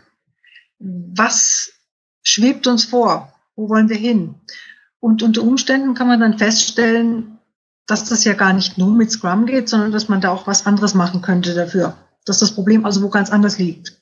Was 0.80 1.71
schwebt 2.23 2.67
uns 2.67 2.86
vor? 2.86 3.34
Wo 3.56 3.69
wollen 3.69 3.89
wir 3.89 3.97
hin? 3.97 4.36
Und 5.00 5.23
unter 5.23 5.43
Umständen 5.43 5.93
kann 5.93 6.08
man 6.08 6.19
dann 6.19 6.38
feststellen, 6.38 7.37
dass 7.88 8.06
das 8.06 8.23
ja 8.23 8.34
gar 8.34 8.54
nicht 8.54 8.78
nur 8.78 8.93
mit 8.93 9.12
Scrum 9.12 9.45
geht, 9.45 9.69
sondern 9.69 9.91
dass 9.91 10.10
man 10.10 10.21
da 10.21 10.30
auch 10.30 10.45
was 10.45 10.65
anderes 10.65 10.93
machen 10.93 11.21
könnte 11.21 11.56
dafür. 11.56 11.97
Dass 12.26 12.39
das 12.39 12.54
Problem 12.54 12.86
also 12.86 13.02
wo 13.02 13.10
ganz 13.10 13.32
anders 13.32 13.58
liegt. 13.58 14.02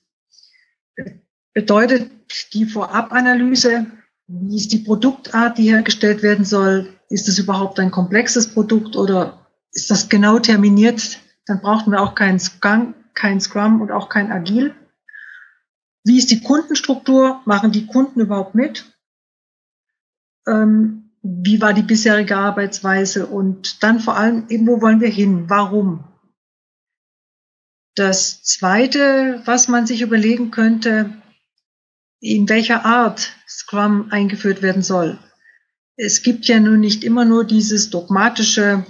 Bedeutet 1.54 2.12
die 2.54 2.66
Vorabanalyse 2.66 3.86
wie 4.28 4.56
ist 4.56 4.72
die 4.72 4.80
Produktart, 4.80 5.58
die 5.58 5.70
hergestellt 5.70 6.24
werden 6.24 6.46
soll? 6.46 6.94
Ist 7.10 7.28
es 7.28 7.38
überhaupt 7.38 7.80
ein 7.80 7.92
komplexes 7.92 8.48
Produkt 8.48 8.96
oder 8.96 9.46
ist 9.72 9.92
das 9.92 10.10
genau 10.10 10.40
terminiert? 10.40 11.20
Dann 11.46 11.62
brauchen 11.62 11.92
wir 11.92 12.02
auch 12.02 12.16
kein 12.16 12.40
Scrum, 12.40 12.96
kein 13.14 13.40
Scrum 13.40 13.82
und 13.82 13.92
auch 13.92 14.10
kein 14.10 14.32
Agil. 14.32 14.74
Wie 16.04 16.18
ist 16.18 16.32
die 16.32 16.42
Kundenstruktur? 16.42 17.42
Machen 17.46 17.72
die 17.72 17.86
Kunden 17.86 18.20
überhaupt 18.20 18.56
mit? 18.56 18.92
Ähm, 20.48 21.05
wie 21.28 21.60
war 21.60 21.74
die 21.74 21.82
bisherige 21.82 22.38
Arbeitsweise? 22.38 23.26
Und 23.26 23.82
dann 23.82 24.00
vor 24.00 24.16
allem, 24.16 24.46
eben, 24.50 24.68
wo 24.68 24.82
wollen 24.82 25.02
wir 25.02 25.10
hin? 25.10 25.50
Warum? 25.50 26.04
Das 27.96 28.44
Zweite, 28.44 29.42
was 29.46 29.68
man 29.68 29.88
sich 29.88 30.02
überlegen 30.02 30.52
könnte, 30.52 31.14
in 32.20 32.48
welcher 32.48 32.86
Art 32.86 33.34
Scrum 33.48 34.12
eingeführt 34.12 34.62
werden 34.62 34.84
soll. 34.84 35.18
Es 35.96 36.22
gibt 36.22 36.46
ja 36.46 36.60
nun 36.60 36.80
nicht 36.80 37.04
immer 37.04 37.26
nur 37.26 37.46
dieses 37.46 37.90
dogmatische 37.90 38.86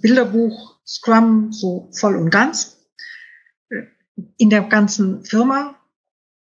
Bilderbuch 0.00 0.80
Scrum 0.86 1.52
so 1.52 1.90
voll 1.92 2.16
und 2.16 2.30
ganz 2.30 2.78
in 4.36 4.50
der 4.50 4.62
ganzen 4.62 5.24
Firma, 5.24 5.76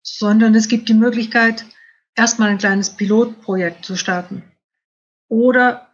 sondern 0.02 0.54
es 0.54 0.68
gibt 0.68 0.88
die 0.88 0.94
Möglichkeit, 0.94 1.64
erstmal 2.14 2.50
ein 2.50 2.58
kleines 2.58 2.90
Pilotprojekt 2.90 3.84
zu 3.84 3.96
starten. 3.96 4.42
Oder 5.28 5.88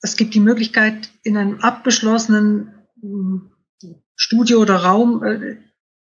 es 0.00 0.16
gibt 0.16 0.34
die 0.34 0.40
Möglichkeit, 0.40 1.10
in 1.22 1.36
einem 1.36 1.60
abgeschlossenen 1.60 2.74
hm, 3.00 3.50
Studio 4.14 4.60
oder 4.60 4.76
Raum 4.76 5.22
äh, 5.22 5.56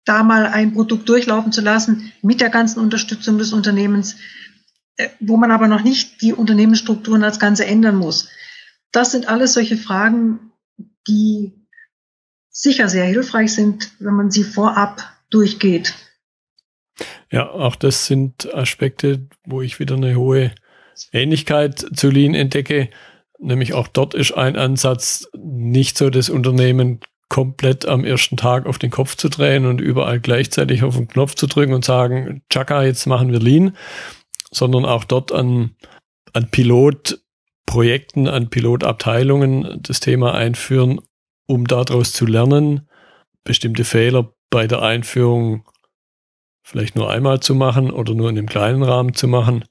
da 0.05 0.23
mal 0.23 0.47
ein 0.47 0.73
Produkt 0.73 1.07
durchlaufen 1.07 1.51
zu 1.51 1.61
lassen 1.61 2.11
mit 2.21 2.41
der 2.41 2.49
ganzen 2.49 2.79
Unterstützung 2.79 3.37
des 3.37 3.53
Unternehmens, 3.53 4.17
äh, 4.97 5.09
wo 5.19 5.37
man 5.37 5.51
aber 5.51 5.67
noch 5.67 5.83
nicht 5.83 6.21
die 6.21 6.33
Unternehmensstrukturen 6.33 7.23
als 7.23 7.39
Ganze 7.39 7.65
ändern 7.65 7.95
muss. 7.95 8.29
Das 8.91 9.11
sind 9.11 9.27
alles 9.27 9.53
solche 9.53 9.77
Fragen, 9.77 10.51
die 11.07 11.53
sicher 12.49 12.89
sehr 12.89 13.05
hilfreich 13.05 13.53
sind, 13.53 13.91
wenn 13.99 14.15
man 14.15 14.31
sie 14.31 14.43
vorab 14.43 15.03
durchgeht. 15.29 15.93
Ja, 17.31 17.49
auch 17.49 17.75
das 17.75 18.07
sind 18.07 18.53
Aspekte, 18.53 19.27
wo 19.45 19.61
ich 19.61 19.79
wieder 19.79 19.95
eine 19.95 20.15
hohe 20.15 20.51
Ähnlichkeit 21.11 21.85
zu 21.95 22.09
Lean 22.09 22.33
entdecke. 22.33 22.89
Nämlich 23.39 23.73
auch 23.73 23.87
dort 23.87 24.13
ist 24.13 24.33
ein 24.33 24.55
Ansatz, 24.55 25.29
nicht 25.37 25.97
so 25.97 26.09
das 26.09 26.29
Unternehmen 26.29 26.99
komplett 27.29 27.85
am 27.87 28.03
ersten 28.03 28.37
Tag 28.37 28.65
auf 28.65 28.79
den 28.79 28.89
Kopf 28.89 29.15
zu 29.15 29.29
drehen 29.29 29.65
und 29.65 29.79
überall 29.79 30.19
gleichzeitig 30.19 30.83
auf 30.83 30.95
den 30.95 31.07
Knopf 31.07 31.35
zu 31.35 31.47
drücken 31.47 31.73
und 31.73 31.85
sagen, 31.85 32.41
Chaka, 32.51 32.83
jetzt 32.83 33.05
machen 33.05 33.31
wir 33.31 33.39
Lean, 33.39 33.77
sondern 34.51 34.83
auch 34.83 35.03
dort 35.03 35.31
an, 35.31 35.75
an 36.33 36.49
Pilotprojekten, 36.49 38.27
an 38.27 38.49
Pilotabteilungen 38.49 39.79
das 39.81 39.99
Thema 39.99 40.33
einführen, 40.33 40.99
um 41.45 41.67
daraus 41.67 42.13
zu 42.13 42.25
lernen, 42.25 42.89
bestimmte 43.43 43.83
Fehler 43.83 44.33
bei 44.49 44.65
der 44.65 44.81
Einführung 44.81 45.63
vielleicht 46.63 46.95
nur 46.95 47.09
einmal 47.09 47.39
zu 47.39 47.55
machen 47.55 47.91
oder 47.91 48.13
nur 48.13 48.29
in 48.29 48.37
einem 48.37 48.47
kleinen 48.47 48.83
Rahmen 48.83 49.13
zu 49.13 49.27
machen, 49.27 49.65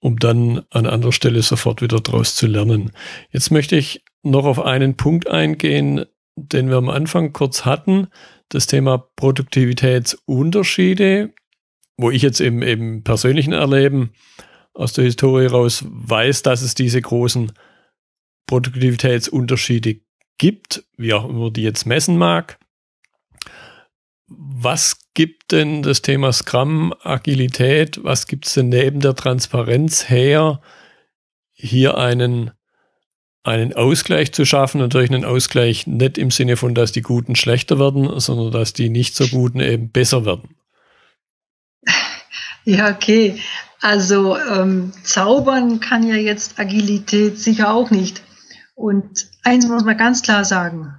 um 0.00 0.18
dann 0.18 0.62
an 0.70 0.86
anderer 0.86 1.12
Stelle 1.12 1.42
sofort 1.42 1.82
wieder 1.82 2.00
daraus 2.00 2.34
zu 2.34 2.46
lernen. 2.46 2.92
Jetzt 3.30 3.50
möchte 3.50 3.76
ich 3.76 4.02
noch 4.22 4.46
auf 4.46 4.60
einen 4.60 4.96
Punkt 4.96 5.28
eingehen, 5.28 6.06
den 6.36 6.70
wir 6.70 6.76
am 6.76 6.88
Anfang 6.88 7.32
kurz 7.32 7.64
hatten, 7.64 8.06
das 8.48 8.66
Thema 8.66 8.98
Produktivitätsunterschiede, 9.16 11.32
wo 11.96 12.10
ich 12.10 12.22
jetzt 12.22 12.40
im, 12.40 12.62
im 12.62 13.04
persönlichen 13.04 13.52
Erleben 13.52 14.12
aus 14.72 14.94
der 14.94 15.04
Historie 15.04 15.46
raus 15.46 15.84
weiß, 15.86 16.42
dass 16.42 16.62
es 16.62 16.74
diese 16.74 17.00
großen 17.00 17.52
Produktivitätsunterschiede 18.46 20.00
gibt, 20.38 20.84
wie 20.96 21.12
auch 21.12 21.28
immer 21.28 21.50
die 21.50 21.62
jetzt 21.62 21.86
messen 21.86 22.16
mag. 22.16 22.58
Was 24.30 24.96
gibt 25.14 25.50
denn 25.50 25.82
das 25.82 26.02
Thema 26.02 26.32
Scrum, 26.32 26.94
Agilität, 27.02 28.02
was 28.04 28.26
gibt 28.26 28.46
es 28.46 28.54
denn 28.54 28.68
neben 28.68 29.00
der 29.00 29.16
Transparenz 29.16 30.08
her, 30.08 30.60
hier 31.52 31.98
einen 31.98 32.52
einen 33.42 33.72
Ausgleich 33.72 34.32
zu 34.32 34.44
schaffen. 34.44 34.80
Natürlich 34.80 35.10
einen 35.10 35.24
Ausgleich 35.24 35.86
nicht 35.86 36.18
im 36.18 36.30
Sinne 36.30 36.56
von, 36.56 36.74
dass 36.74 36.92
die 36.92 37.02
Guten 37.02 37.36
schlechter 37.36 37.78
werden, 37.78 38.20
sondern 38.20 38.52
dass 38.52 38.72
die 38.72 38.90
nicht 38.90 39.16
so 39.16 39.26
Guten 39.28 39.60
eben 39.60 39.90
besser 39.90 40.24
werden. 40.24 40.56
Ja, 42.64 42.90
okay. 42.90 43.40
Also 43.80 44.36
ähm, 44.36 44.92
zaubern 45.02 45.80
kann 45.80 46.06
ja 46.06 46.16
jetzt 46.16 46.58
Agilität 46.58 47.38
sicher 47.38 47.72
auch 47.72 47.90
nicht. 47.90 48.22
Und 48.74 49.28
eins 49.42 49.66
muss 49.66 49.84
man 49.84 49.96
ganz 49.96 50.22
klar 50.22 50.44
sagen. 50.44 50.98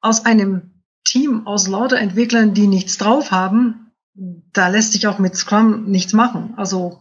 Aus 0.00 0.24
einem 0.24 0.71
Team 1.12 1.46
aus 1.46 1.68
lauter 1.68 1.98
Entwicklern, 1.98 2.54
die 2.54 2.66
nichts 2.66 2.98
drauf 2.98 3.30
haben, 3.30 3.92
da 4.14 4.68
lässt 4.68 4.92
sich 4.92 5.06
auch 5.06 5.18
mit 5.18 5.36
Scrum 5.36 5.84
nichts 5.84 6.12
machen. 6.12 6.54
Also 6.56 7.00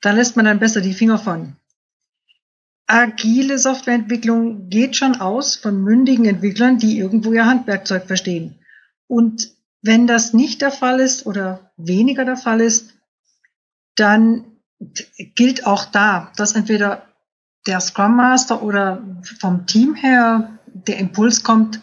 da 0.00 0.12
lässt 0.12 0.36
man 0.36 0.44
dann 0.44 0.58
besser 0.58 0.80
die 0.80 0.94
Finger 0.94 1.18
von 1.18 1.56
agile 2.88 3.58
Softwareentwicklung 3.58 4.70
geht 4.70 4.96
schon 4.96 5.20
aus 5.20 5.54
von 5.56 5.80
mündigen 5.80 6.24
Entwicklern, 6.24 6.78
die 6.78 6.98
irgendwo 6.98 7.32
ihr 7.32 7.46
Handwerkzeug 7.46 8.06
verstehen. 8.06 8.58
Und 9.06 9.50
wenn 9.82 10.06
das 10.06 10.32
nicht 10.32 10.62
der 10.62 10.72
Fall 10.72 10.98
ist 10.98 11.26
oder 11.26 11.70
weniger 11.76 12.24
der 12.24 12.36
Fall 12.36 12.60
ist, 12.60 12.94
dann 13.94 14.44
gilt 15.34 15.66
auch 15.66 15.84
da, 15.84 16.32
dass 16.36 16.54
entweder 16.54 17.06
der 17.66 17.80
Scrum 17.80 18.16
Master 18.16 18.62
oder 18.62 19.02
vom 19.38 19.66
Team 19.66 19.94
her 19.94 20.58
der 20.72 20.98
Impuls 20.98 21.42
kommt, 21.42 21.80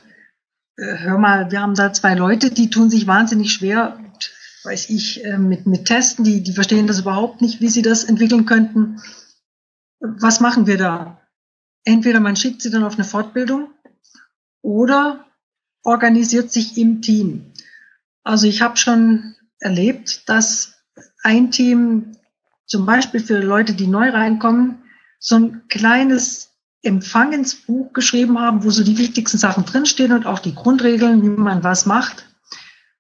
hör 0.78 1.18
mal, 1.18 1.52
wir 1.52 1.62
haben 1.62 1.76
da 1.76 1.94
zwei 1.94 2.16
Leute, 2.16 2.52
die 2.52 2.70
tun 2.70 2.90
sich 2.90 3.08
wahnsinnig 3.08 3.54
schwer, 3.54 4.00
weiß 4.64 4.90
ich, 4.90 5.24
äh, 5.24 5.38
mit, 5.38 5.66
mit 5.66 5.86
Testen, 5.86 6.24
die, 6.26 6.42
die 6.42 6.54
verstehen 6.54 6.88
das 6.88 7.00
überhaupt 7.00 7.42
nicht, 7.42 7.62
wie 7.62 7.70
sie 7.70 7.82
das 7.82 8.04
entwickeln 8.04 8.46
könnten 8.46 9.00
was 10.00 10.40
machen 10.40 10.68
wir 10.68 10.78
da? 10.78 11.22
Entweder 11.84 12.20
man 12.20 12.36
schickt 12.36 12.62
sie 12.62 12.70
dann 12.70 12.84
auf 12.84 12.96
eine 12.96 13.04
Fortbildung 13.04 13.70
oder 14.62 15.26
organisiert 15.84 16.52
sich 16.52 16.78
im 16.78 17.02
Team. 17.02 17.54
Also 18.24 18.48
ich 18.48 18.62
habe 18.62 18.78
schon 18.78 19.36
erlebt, 19.60 20.28
dass 20.28 20.76
ein 21.24 21.52
Team 21.52 22.18
zum 22.66 22.86
Beispiel 22.86 23.20
für 23.20 23.40
Leute, 23.40 23.74
die 23.74 23.88
neu 23.88 24.10
reinkommen, 24.10 24.84
so 25.20 25.36
ein 25.36 25.68
kleines 25.68 26.52
Empfangensbuch 26.86 27.94
geschrieben 27.94 28.40
haben, 28.40 28.64
wo 28.64 28.70
so 28.70 28.84
die 28.84 28.98
wichtigsten 28.98 29.38
Sachen 29.38 29.66
drinstehen 29.66 30.12
und 30.12 30.26
auch 30.26 30.40
die 30.40 30.56
Grundregeln, 30.56 31.24
wie 31.24 31.30
man 31.30 31.64
was 31.64 31.86
macht, 31.86 32.28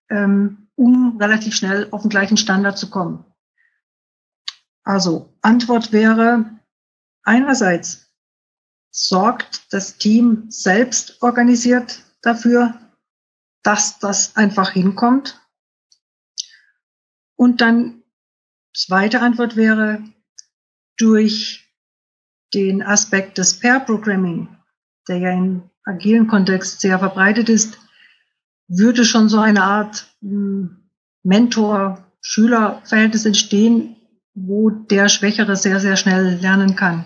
ähm, 0.09 0.67
um 0.75 1.17
relativ 1.17 1.55
schnell 1.55 1.87
auf 1.91 2.01
den 2.01 2.09
gleichen 2.09 2.37
Standard 2.37 2.77
zu 2.77 2.89
kommen. 2.89 3.23
Also 4.83 5.33
Antwort 5.41 5.91
wäre 5.91 6.59
einerseits 7.23 8.11
sorgt 8.91 9.73
das 9.73 9.97
Team 9.97 10.45
selbst 10.49 11.21
organisiert 11.21 12.03
dafür, 12.21 12.79
dass 13.61 13.99
das 13.99 14.35
einfach 14.37 14.71
hinkommt. 14.71 15.41
Und 17.35 17.61
dann 17.61 18.03
zweite 18.73 19.21
Antwort 19.21 19.55
wäre 19.55 20.03
durch 20.97 21.64
den 22.55 22.81
Aspekt 22.81 23.37
des 23.37 23.59
Pair 23.59 23.81
Programming, 23.81 24.47
der 25.07 25.17
ja 25.17 25.31
im 25.31 25.69
agilen 25.83 26.27
Kontext 26.27 26.81
sehr 26.81 26.97
verbreitet 26.97 27.49
ist, 27.49 27.77
würde 28.67 29.05
schon 29.05 29.29
so 29.29 29.39
eine 29.39 29.63
Art 29.63 30.07
hm, 30.21 30.89
Mentor-Schüler-Verhältnis 31.23 33.25
entstehen, 33.25 33.95
wo 34.33 34.69
der 34.69 35.09
Schwächere 35.09 35.55
sehr, 35.55 35.79
sehr 35.79 35.95
schnell 35.95 36.39
lernen 36.39 36.75
kann. 36.75 37.05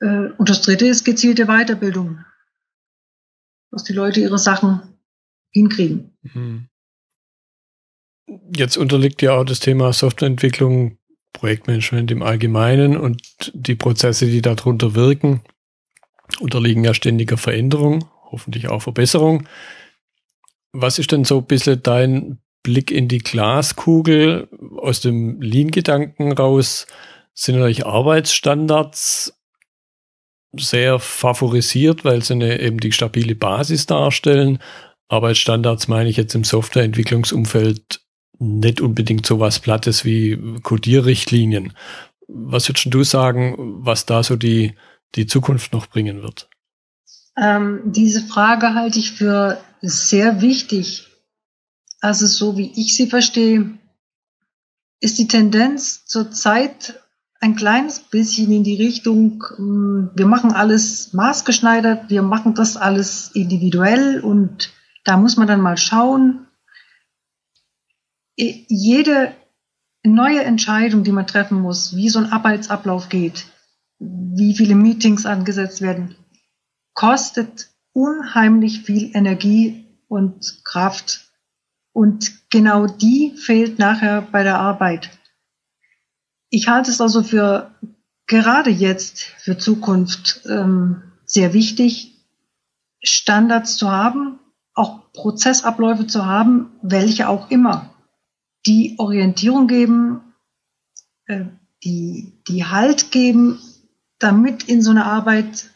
Äh, 0.00 0.30
und 0.36 0.48
das 0.48 0.62
dritte 0.62 0.86
ist 0.86 1.04
gezielte 1.04 1.46
Weiterbildung, 1.46 2.24
dass 3.70 3.84
die 3.84 3.92
Leute 3.92 4.20
ihre 4.20 4.38
Sachen 4.38 4.98
hinkriegen. 5.50 6.16
Mhm. 6.22 6.68
Jetzt 8.54 8.76
unterliegt 8.76 9.22
ja 9.22 9.32
auch 9.32 9.44
das 9.44 9.60
Thema 9.60 9.92
Softwareentwicklung, 9.92 10.98
Projektmanagement 11.36 12.10
im 12.10 12.22
Allgemeinen 12.22 12.96
und 12.96 13.52
die 13.54 13.74
Prozesse, 13.74 14.26
die 14.26 14.40
darunter 14.40 14.94
wirken, 14.94 15.42
unterliegen 16.40 16.82
ja 16.82 16.94
ständiger 16.94 17.36
Veränderung, 17.36 18.08
hoffentlich 18.30 18.68
auch 18.68 18.80
Verbesserung. 18.80 19.46
Was 20.72 20.98
ist 20.98 21.12
denn 21.12 21.24
so 21.24 21.38
ein 21.38 21.46
bisschen 21.46 21.82
dein 21.82 22.38
Blick 22.62 22.90
in 22.90 23.08
die 23.08 23.18
Glaskugel 23.18 24.48
aus 24.78 25.00
dem 25.00 25.40
Lean-Gedanken 25.40 26.32
raus? 26.32 26.86
Sind 27.34 27.56
natürlich 27.56 27.86
Arbeitsstandards 27.86 29.38
sehr 30.58 30.98
favorisiert, 30.98 32.04
weil 32.04 32.22
sie 32.22 32.32
eine, 32.32 32.60
eben 32.60 32.80
die 32.80 32.92
stabile 32.92 33.34
Basis 33.34 33.84
darstellen. 33.84 34.58
Arbeitsstandards 35.08 35.86
meine 35.86 36.08
ich 36.08 36.16
jetzt 36.16 36.34
im 36.34 36.44
Softwareentwicklungsumfeld 36.44 38.05
nicht 38.38 38.80
unbedingt 38.80 39.26
so 39.26 39.40
was 39.40 39.58
Plattes 39.58 40.04
wie 40.04 40.60
Codierrichtlinien. 40.62 41.72
Was 42.28 42.68
würdest 42.68 42.92
du 42.92 43.04
sagen, 43.04 43.54
was 43.84 44.06
da 44.06 44.22
so 44.22 44.36
die, 44.36 44.74
die 45.14 45.26
Zukunft 45.26 45.72
noch 45.72 45.86
bringen 45.86 46.22
wird? 46.22 46.48
Ähm, 47.36 47.82
diese 47.84 48.22
Frage 48.22 48.74
halte 48.74 48.98
ich 48.98 49.12
für 49.12 49.58
sehr 49.80 50.40
wichtig. 50.40 51.06
Also 52.00 52.26
so 52.26 52.56
wie 52.56 52.72
ich 52.76 52.96
sie 52.96 53.06
verstehe, 53.06 53.78
ist 55.00 55.18
die 55.18 55.28
Tendenz 55.28 56.06
zurzeit 56.06 57.00
ein 57.40 57.54
kleines 57.54 58.00
bisschen 58.00 58.50
in 58.50 58.64
die 58.64 58.76
Richtung, 58.76 59.44
hm, 59.56 60.10
wir 60.14 60.26
machen 60.26 60.52
alles 60.52 61.12
maßgeschneidert, 61.12 62.08
wir 62.08 62.22
machen 62.22 62.54
das 62.54 62.76
alles 62.76 63.30
individuell 63.34 64.20
und 64.20 64.70
da 65.04 65.16
muss 65.16 65.36
man 65.36 65.46
dann 65.46 65.60
mal 65.60 65.76
schauen. 65.76 66.45
Jede 68.36 69.34
neue 70.02 70.44
Entscheidung, 70.44 71.04
die 71.04 71.12
man 71.12 71.26
treffen 71.26 71.60
muss, 71.60 71.96
wie 71.96 72.08
so 72.08 72.18
ein 72.18 72.32
Arbeitsablauf 72.32 73.08
geht, 73.08 73.46
wie 73.98 74.54
viele 74.54 74.74
Meetings 74.74 75.26
angesetzt 75.26 75.80
werden, 75.80 76.16
kostet 76.94 77.68
unheimlich 77.92 78.82
viel 78.82 79.10
Energie 79.14 79.86
und 80.08 80.64
Kraft. 80.64 81.32
Und 81.92 82.50
genau 82.50 82.86
die 82.86 83.34
fehlt 83.36 83.78
nachher 83.78 84.22
bei 84.22 84.42
der 84.42 84.58
Arbeit. 84.58 85.10
Ich 86.50 86.68
halte 86.68 86.90
es 86.90 87.00
also 87.00 87.22
für 87.22 87.74
gerade 88.26 88.70
jetzt 88.70 89.20
für 89.20 89.56
Zukunft 89.56 90.42
ähm, 90.48 91.02
sehr 91.24 91.54
wichtig, 91.54 92.12
Standards 93.02 93.76
zu 93.76 93.90
haben, 93.90 94.38
auch 94.74 95.12
Prozessabläufe 95.12 96.06
zu 96.06 96.26
haben, 96.26 96.72
welche 96.82 97.28
auch 97.28 97.50
immer, 97.50 97.95
die 98.66 98.96
Orientierung 98.98 99.66
geben, 99.66 100.20
äh, 101.26 101.44
die, 101.84 102.32
die 102.48 102.64
Halt 102.64 103.10
geben, 103.10 103.60
damit 104.18 104.64
in 104.64 104.82
so 104.82 104.90
eine 104.90 105.04
Arbeit 105.04 105.70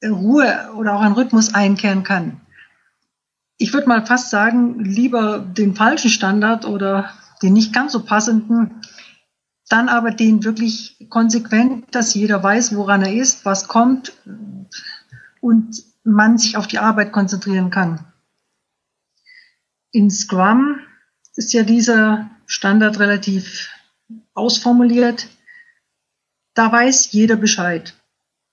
äh, 0.00 0.08
Ruhe 0.08 0.70
oder 0.76 0.94
auch 0.94 1.00
ein 1.00 1.12
Rhythmus 1.12 1.54
einkehren 1.54 2.02
kann. 2.02 2.40
Ich 3.56 3.72
würde 3.72 3.88
mal 3.88 4.06
fast 4.06 4.30
sagen, 4.30 4.78
lieber 4.84 5.38
den 5.40 5.74
falschen 5.74 6.10
Standard 6.10 6.64
oder 6.64 7.10
den 7.42 7.52
nicht 7.52 7.72
ganz 7.72 7.92
so 7.92 8.04
passenden, 8.04 8.82
dann 9.68 9.88
aber 9.88 10.10
den 10.10 10.44
wirklich 10.44 11.06
konsequent, 11.10 11.94
dass 11.94 12.14
jeder 12.14 12.42
weiß, 12.42 12.74
woran 12.74 13.02
er 13.02 13.12
ist, 13.12 13.44
was 13.44 13.68
kommt 13.68 14.12
und 15.40 15.82
man 16.04 16.38
sich 16.38 16.56
auf 16.56 16.66
die 16.66 16.78
Arbeit 16.78 17.12
konzentrieren 17.12 17.70
kann. 17.70 18.04
In 19.90 20.10
Scrum 20.10 20.80
ist 21.38 21.52
ja 21.52 21.62
dieser 21.62 22.28
Standard 22.46 22.98
relativ 22.98 23.70
ausformuliert. 24.34 25.28
Da 26.54 26.72
weiß 26.72 27.12
jeder 27.12 27.36
Bescheid. 27.36 27.94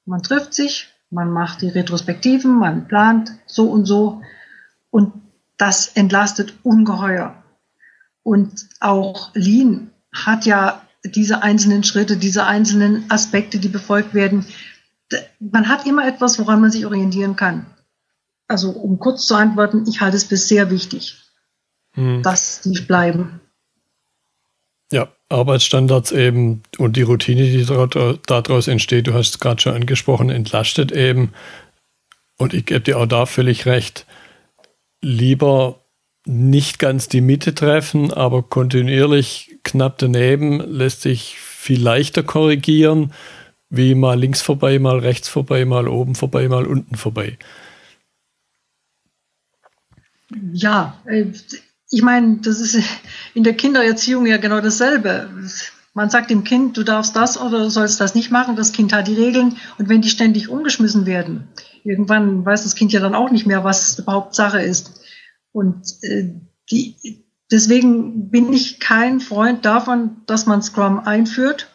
Man 0.05 0.21
trifft 0.21 0.53
sich, 0.53 0.87
man 1.09 1.31
macht 1.31 1.63
die 1.63 1.69
Retrospektiven, 1.69 2.59
man 2.59 2.87
plant 2.87 3.31
so 3.47 3.71
und 3.71 3.85
so 3.85 4.21
und 4.91 5.13
das 5.57 5.87
entlastet 5.87 6.53
ungeheuer. 6.61 7.43
Und 8.21 8.67
auch 8.81 9.31
Lean 9.33 9.89
hat 10.13 10.45
ja 10.45 10.81
diese 11.03 11.41
einzelnen 11.41 11.83
Schritte, 11.83 12.17
diese 12.17 12.45
einzelnen 12.45 13.09
Aspekte, 13.09 13.57
die 13.57 13.67
befolgt 13.67 14.13
werden. 14.13 14.45
Man 15.39 15.69
hat 15.69 15.87
immer 15.87 16.07
etwas, 16.07 16.37
woran 16.37 16.61
man 16.61 16.71
sich 16.71 16.85
orientieren 16.85 17.35
kann. 17.35 17.65
Also 18.47 18.69
um 18.69 18.99
kurz 18.99 19.25
zu 19.25 19.33
antworten, 19.33 19.85
ich 19.87 20.01
halte 20.01 20.17
es 20.17 20.25
für 20.25 20.37
sehr 20.37 20.69
wichtig, 20.69 21.24
hm. 21.95 22.21
dass 22.21 22.61
die 22.61 22.81
bleiben. 22.81 23.41
Ja, 24.91 25.09
Arbeitsstandards 25.29 26.11
eben 26.11 26.61
und 26.77 26.95
die 26.95 27.01
Routine, 27.01 27.43
die 27.43 27.65
daraus 27.65 28.67
entsteht, 28.67 29.07
du 29.07 29.13
hast 29.13 29.29
es 29.29 29.39
gerade 29.39 29.61
schon 29.61 29.73
angesprochen, 29.73 30.29
entlastet 30.29 30.91
eben. 30.91 31.33
Und 32.37 32.53
ich 32.53 32.65
gebe 32.65 32.81
dir 32.81 32.99
auch 32.99 33.07
da 33.07 33.25
völlig 33.25 33.65
recht. 33.65 34.05
Lieber 35.01 35.81
nicht 36.25 36.79
ganz 36.79 37.07
die 37.07 37.21
Mitte 37.21 37.55
treffen, 37.55 38.11
aber 38.11 38.43
kontinuierlich 38.43 39.57
knapp 39.63 39.97
daneben 39.97 40.59
lässt 40.59 41.01
sich 41.01 41.37
viel 41.39 41.81
leichter 41.81 42.23
korrigieren, 42.23 43.13
wie 43.69 43.95
mal 43.95 44.19
links 44.19 44.41
vorbei, 44.41 44.79
mal 44.79 44.99
rechts 44.99 45.29
vorbei, 45.29 45.65
mal 45.65 45.87
oben 45.87 46.15
vorbei, 46.15 46.47
mal 46.47 46.65
unten 46.65 46.95
vorbei. 46.95 47.37
Ja, 50.53 50.99
äh, 51.05 51.25
ich 51.91 52.01
meine, 52.01 52.37
das 52.37 52.59
ist 52.59 52.77
in 53.33 53.43
der 53.43 53.53
Kindererziehung 53.53 54.25
ja 54.25 54.37
genau 54.37 54.61
dasselbe. 54.61 55.29
Man 55.93 56.09
sagt 56.09 56.29
dem 56.29 56.43
Kind, 56.43 56.75
du 56.77 56.83
darfst 56.83 57.15
das 57.15 57.39
oder 57.39 57.59
du 57.59 57.69
sollst 57.69 58.01
das 58.01 58.15
nicht 58.15 58.31
machen. 58.31 58.55
Das 58.55 58.73
Kind 58.73 58.91
hat 58.91 59.07
die 59.07 59.15
Regeln 59.15 59.57
und 59.77 59.87
wenn 59.87 60.01
die 60.01 60.09
ständig 60.09 60.49
umgeschmissen 60.49 61.05
werden, 61.05 61.47
irgendwann 61.83 62.45
weiß 62.45 62.63
das 62.63 62.75
Kind 62.75 62.91
ja 62.91 62.99
dann 62.99 63.15
auch 63.15 63.31
nicht 63.31 63.45
mehr, 63.45 63.63
was 63.63 63.97
überhaupt 63.99 64.35
Sache 64.35 64.61
ist. 64.61 64.99
Und 65.51 65.85
äh, 66.01 66.33
die, 66.69 67.25
deswegen 67.51 68.29
bin 68.29 68.51
ich 68.51 68.79
kein 68.79 69.21
Freund 69.21 69.63
davon, 69.63 70.17
dass 70.25 70.47
man 70.47 70.61
Scrum 70.61 70.99
einführt 70.99 71.69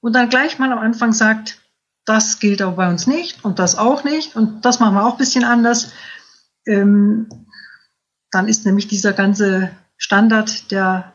und 0.00 0.14
dann 0.14 0.30
gleich 0.30 0.58
mal 0.58 0.72
am 0.72 0.78
Anfang 0.78 1.12
sagt, 1.12 1.58
das 2.06 2.40
gilt 2.40 2.60
aber 2.60 2.76
bei 2.76 2.90
uns 2.90 3.06
nicht 3.06 3.44
und 3.44 3.58
das 3.58 3.78
auch 3.78 4.04
nicht 4.04 4.36
und 4.36 4.64
das 4.64 4.80
machen 4.80 4.94
wir 4.94 5.06
auch 5.06 5.12
ein 5.12 5.18
bisschen 5.18 5.44
anders. 5.44 5.92
Ähm, 6.66 7.43
dann 8.34 8.48
ist 8.48 8.66
nämlich 8.66 8.88
dieser 8.88 9.12
ganze 9.12 9.70
Standard, 9.96 10.70
der 10.70 11.12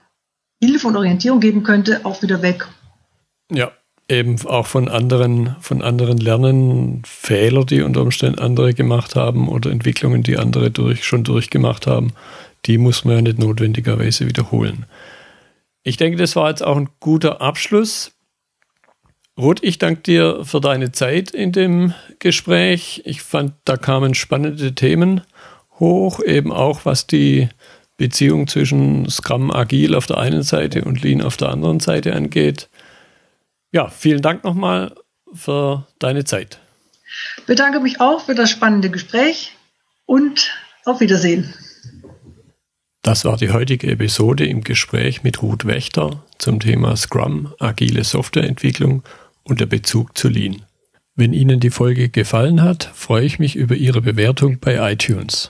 Hilfe 0.61 0.87
und 0.87 0.95
Orientierung 0.95 1.39
geben 1.39 1.63
könnte, 1.63 2.05
auch 2.05 2.21
wieder 2.21 2.41
weg. 2.41 2.67
Ja, 3.51 3.71
eben 4.07 4.35
auch 4.45 4.65
von 4.65 4.89
anderen, 4.89 5.55
von 5.59 5.81
anderen 5.81 6.17
lernen, 6.17 7.03
Fehler, 7.05 7.65
die 7.65 7.81
unter 7.81 8.01
Umständen 8.01 8.39
andere 8.39 8.73
gemacht 8.73 9.15
haben 9.15 9.47
oder 9.47 9.71
Entwicklungen, 9.71 10.23
die 10.23 10.37
andere 10.37 10.71
durch, 10.71 11.03
schon 11.03 11.23
durchgemacht 11.23 11.87
haben, 11.87 12.13
die 12.65 12.77
muss 12.77 13.05
man 13.05 13.15
ja 13.15 13.21
nicht 13.21 13.39
notwendigerweise 13.39 14.27
wiederholen. 14.27 14.85
Ich 15.83 15.97
denke, 15.97 16.17
das 16.17 16.35
war 16.35 16.49
jetzt 16.49 16.63
auch 16.63 16.77
ein 16.77 16.89
guter 16.99 17.41
Abschluss. 17.41 18.11
Ruth, 19.37 19.63
ich 19.63 19.77
danke 19.77 20.01
dir 20.01 20.43
für 20.43 20.59
deine 20.59 20.91
Zeit 20.91 21.31
in 21.31 21.53
dem 21.53 21.93
Gespräch. 22.19 23.01
Ich 23.05 23.21
fand, 23.21 23.53
da 23.63 23.77
kamen 23.77 24.13
spannende 24.13 24.75
Themen 24.75 25.21
hoch, 25.79 26.21
eben 26.23 26.51
auch 26.51 26.85
was 26.85 27.07
die 27.07 27.49
Beziehung 27.97 28.47
zwischen 28.47 29.09
Scrum 29.09 29.51
Agil 29.51 29.95
auf 29.95 30.05
der 30.05 30.17
einen 30.17 30.43
Seite 30.43 30.85
und 30.85 31.03
Lean 31.03 31.21
auf 31.21 31.37
der 31.37 31.49
anderen 31.49 31.79
Seite 31.79 32.13
angeht. 32.13 32.69
Ja, 33.71 33.89
vielen 33.89 34.21
Dank 34.21 34.43
nochmal, 34.43 34.95
für 35.33 35.87
deine 35.99 36.23
Zeit. 36.23 36.59
Bedanke 37.45 37.79
mich 37.79 37.99
auch 37.99 38.25
für 38.25 38.35
das 38.35 38.49
spannende 38.49 38.89
Gespräch 38.89 39.55
und 40.05 40.51
auf 40.85 41.01
Wiedersehen. 41.01 41.53
Das 43.01 43.25
war 43.25 43.37
die 43.37 43.51
heutige 43.51 43.87
Episode 43.87 44.45
im 44.45 44.63
Gespräch 44.63 45.23
mit 45.23 45.41
Ruth 45.41 45.65
Wächter 45.65 46.23
zum 46.37 46.59
Thema 46.59 46.95
Scrum, 46.95 47.53
agile 47.59 48.03
Softwareentwicklung 48.03 49.03
und 49.43 49.61
der 49.61 49.65
Bezug 49.65 50.17
zu 50.17 50.29
Lean. 50.29 50.63
Wenn 51.15 51.33
Ihnen 51.33 51.59
die 51.59 51.69
Folge 51.69 52.09
gefallen 52.09 52.61
hat, 52.61 52.91
freue 52.93 53.25
ich 53.25 53.39
mich 53.39 53.55
über 53.55 53.75
Ihre 53.75 54.01
Bewertung 54.01 54.59
bei 54.59 54.91
iTunes. 54.91 55.49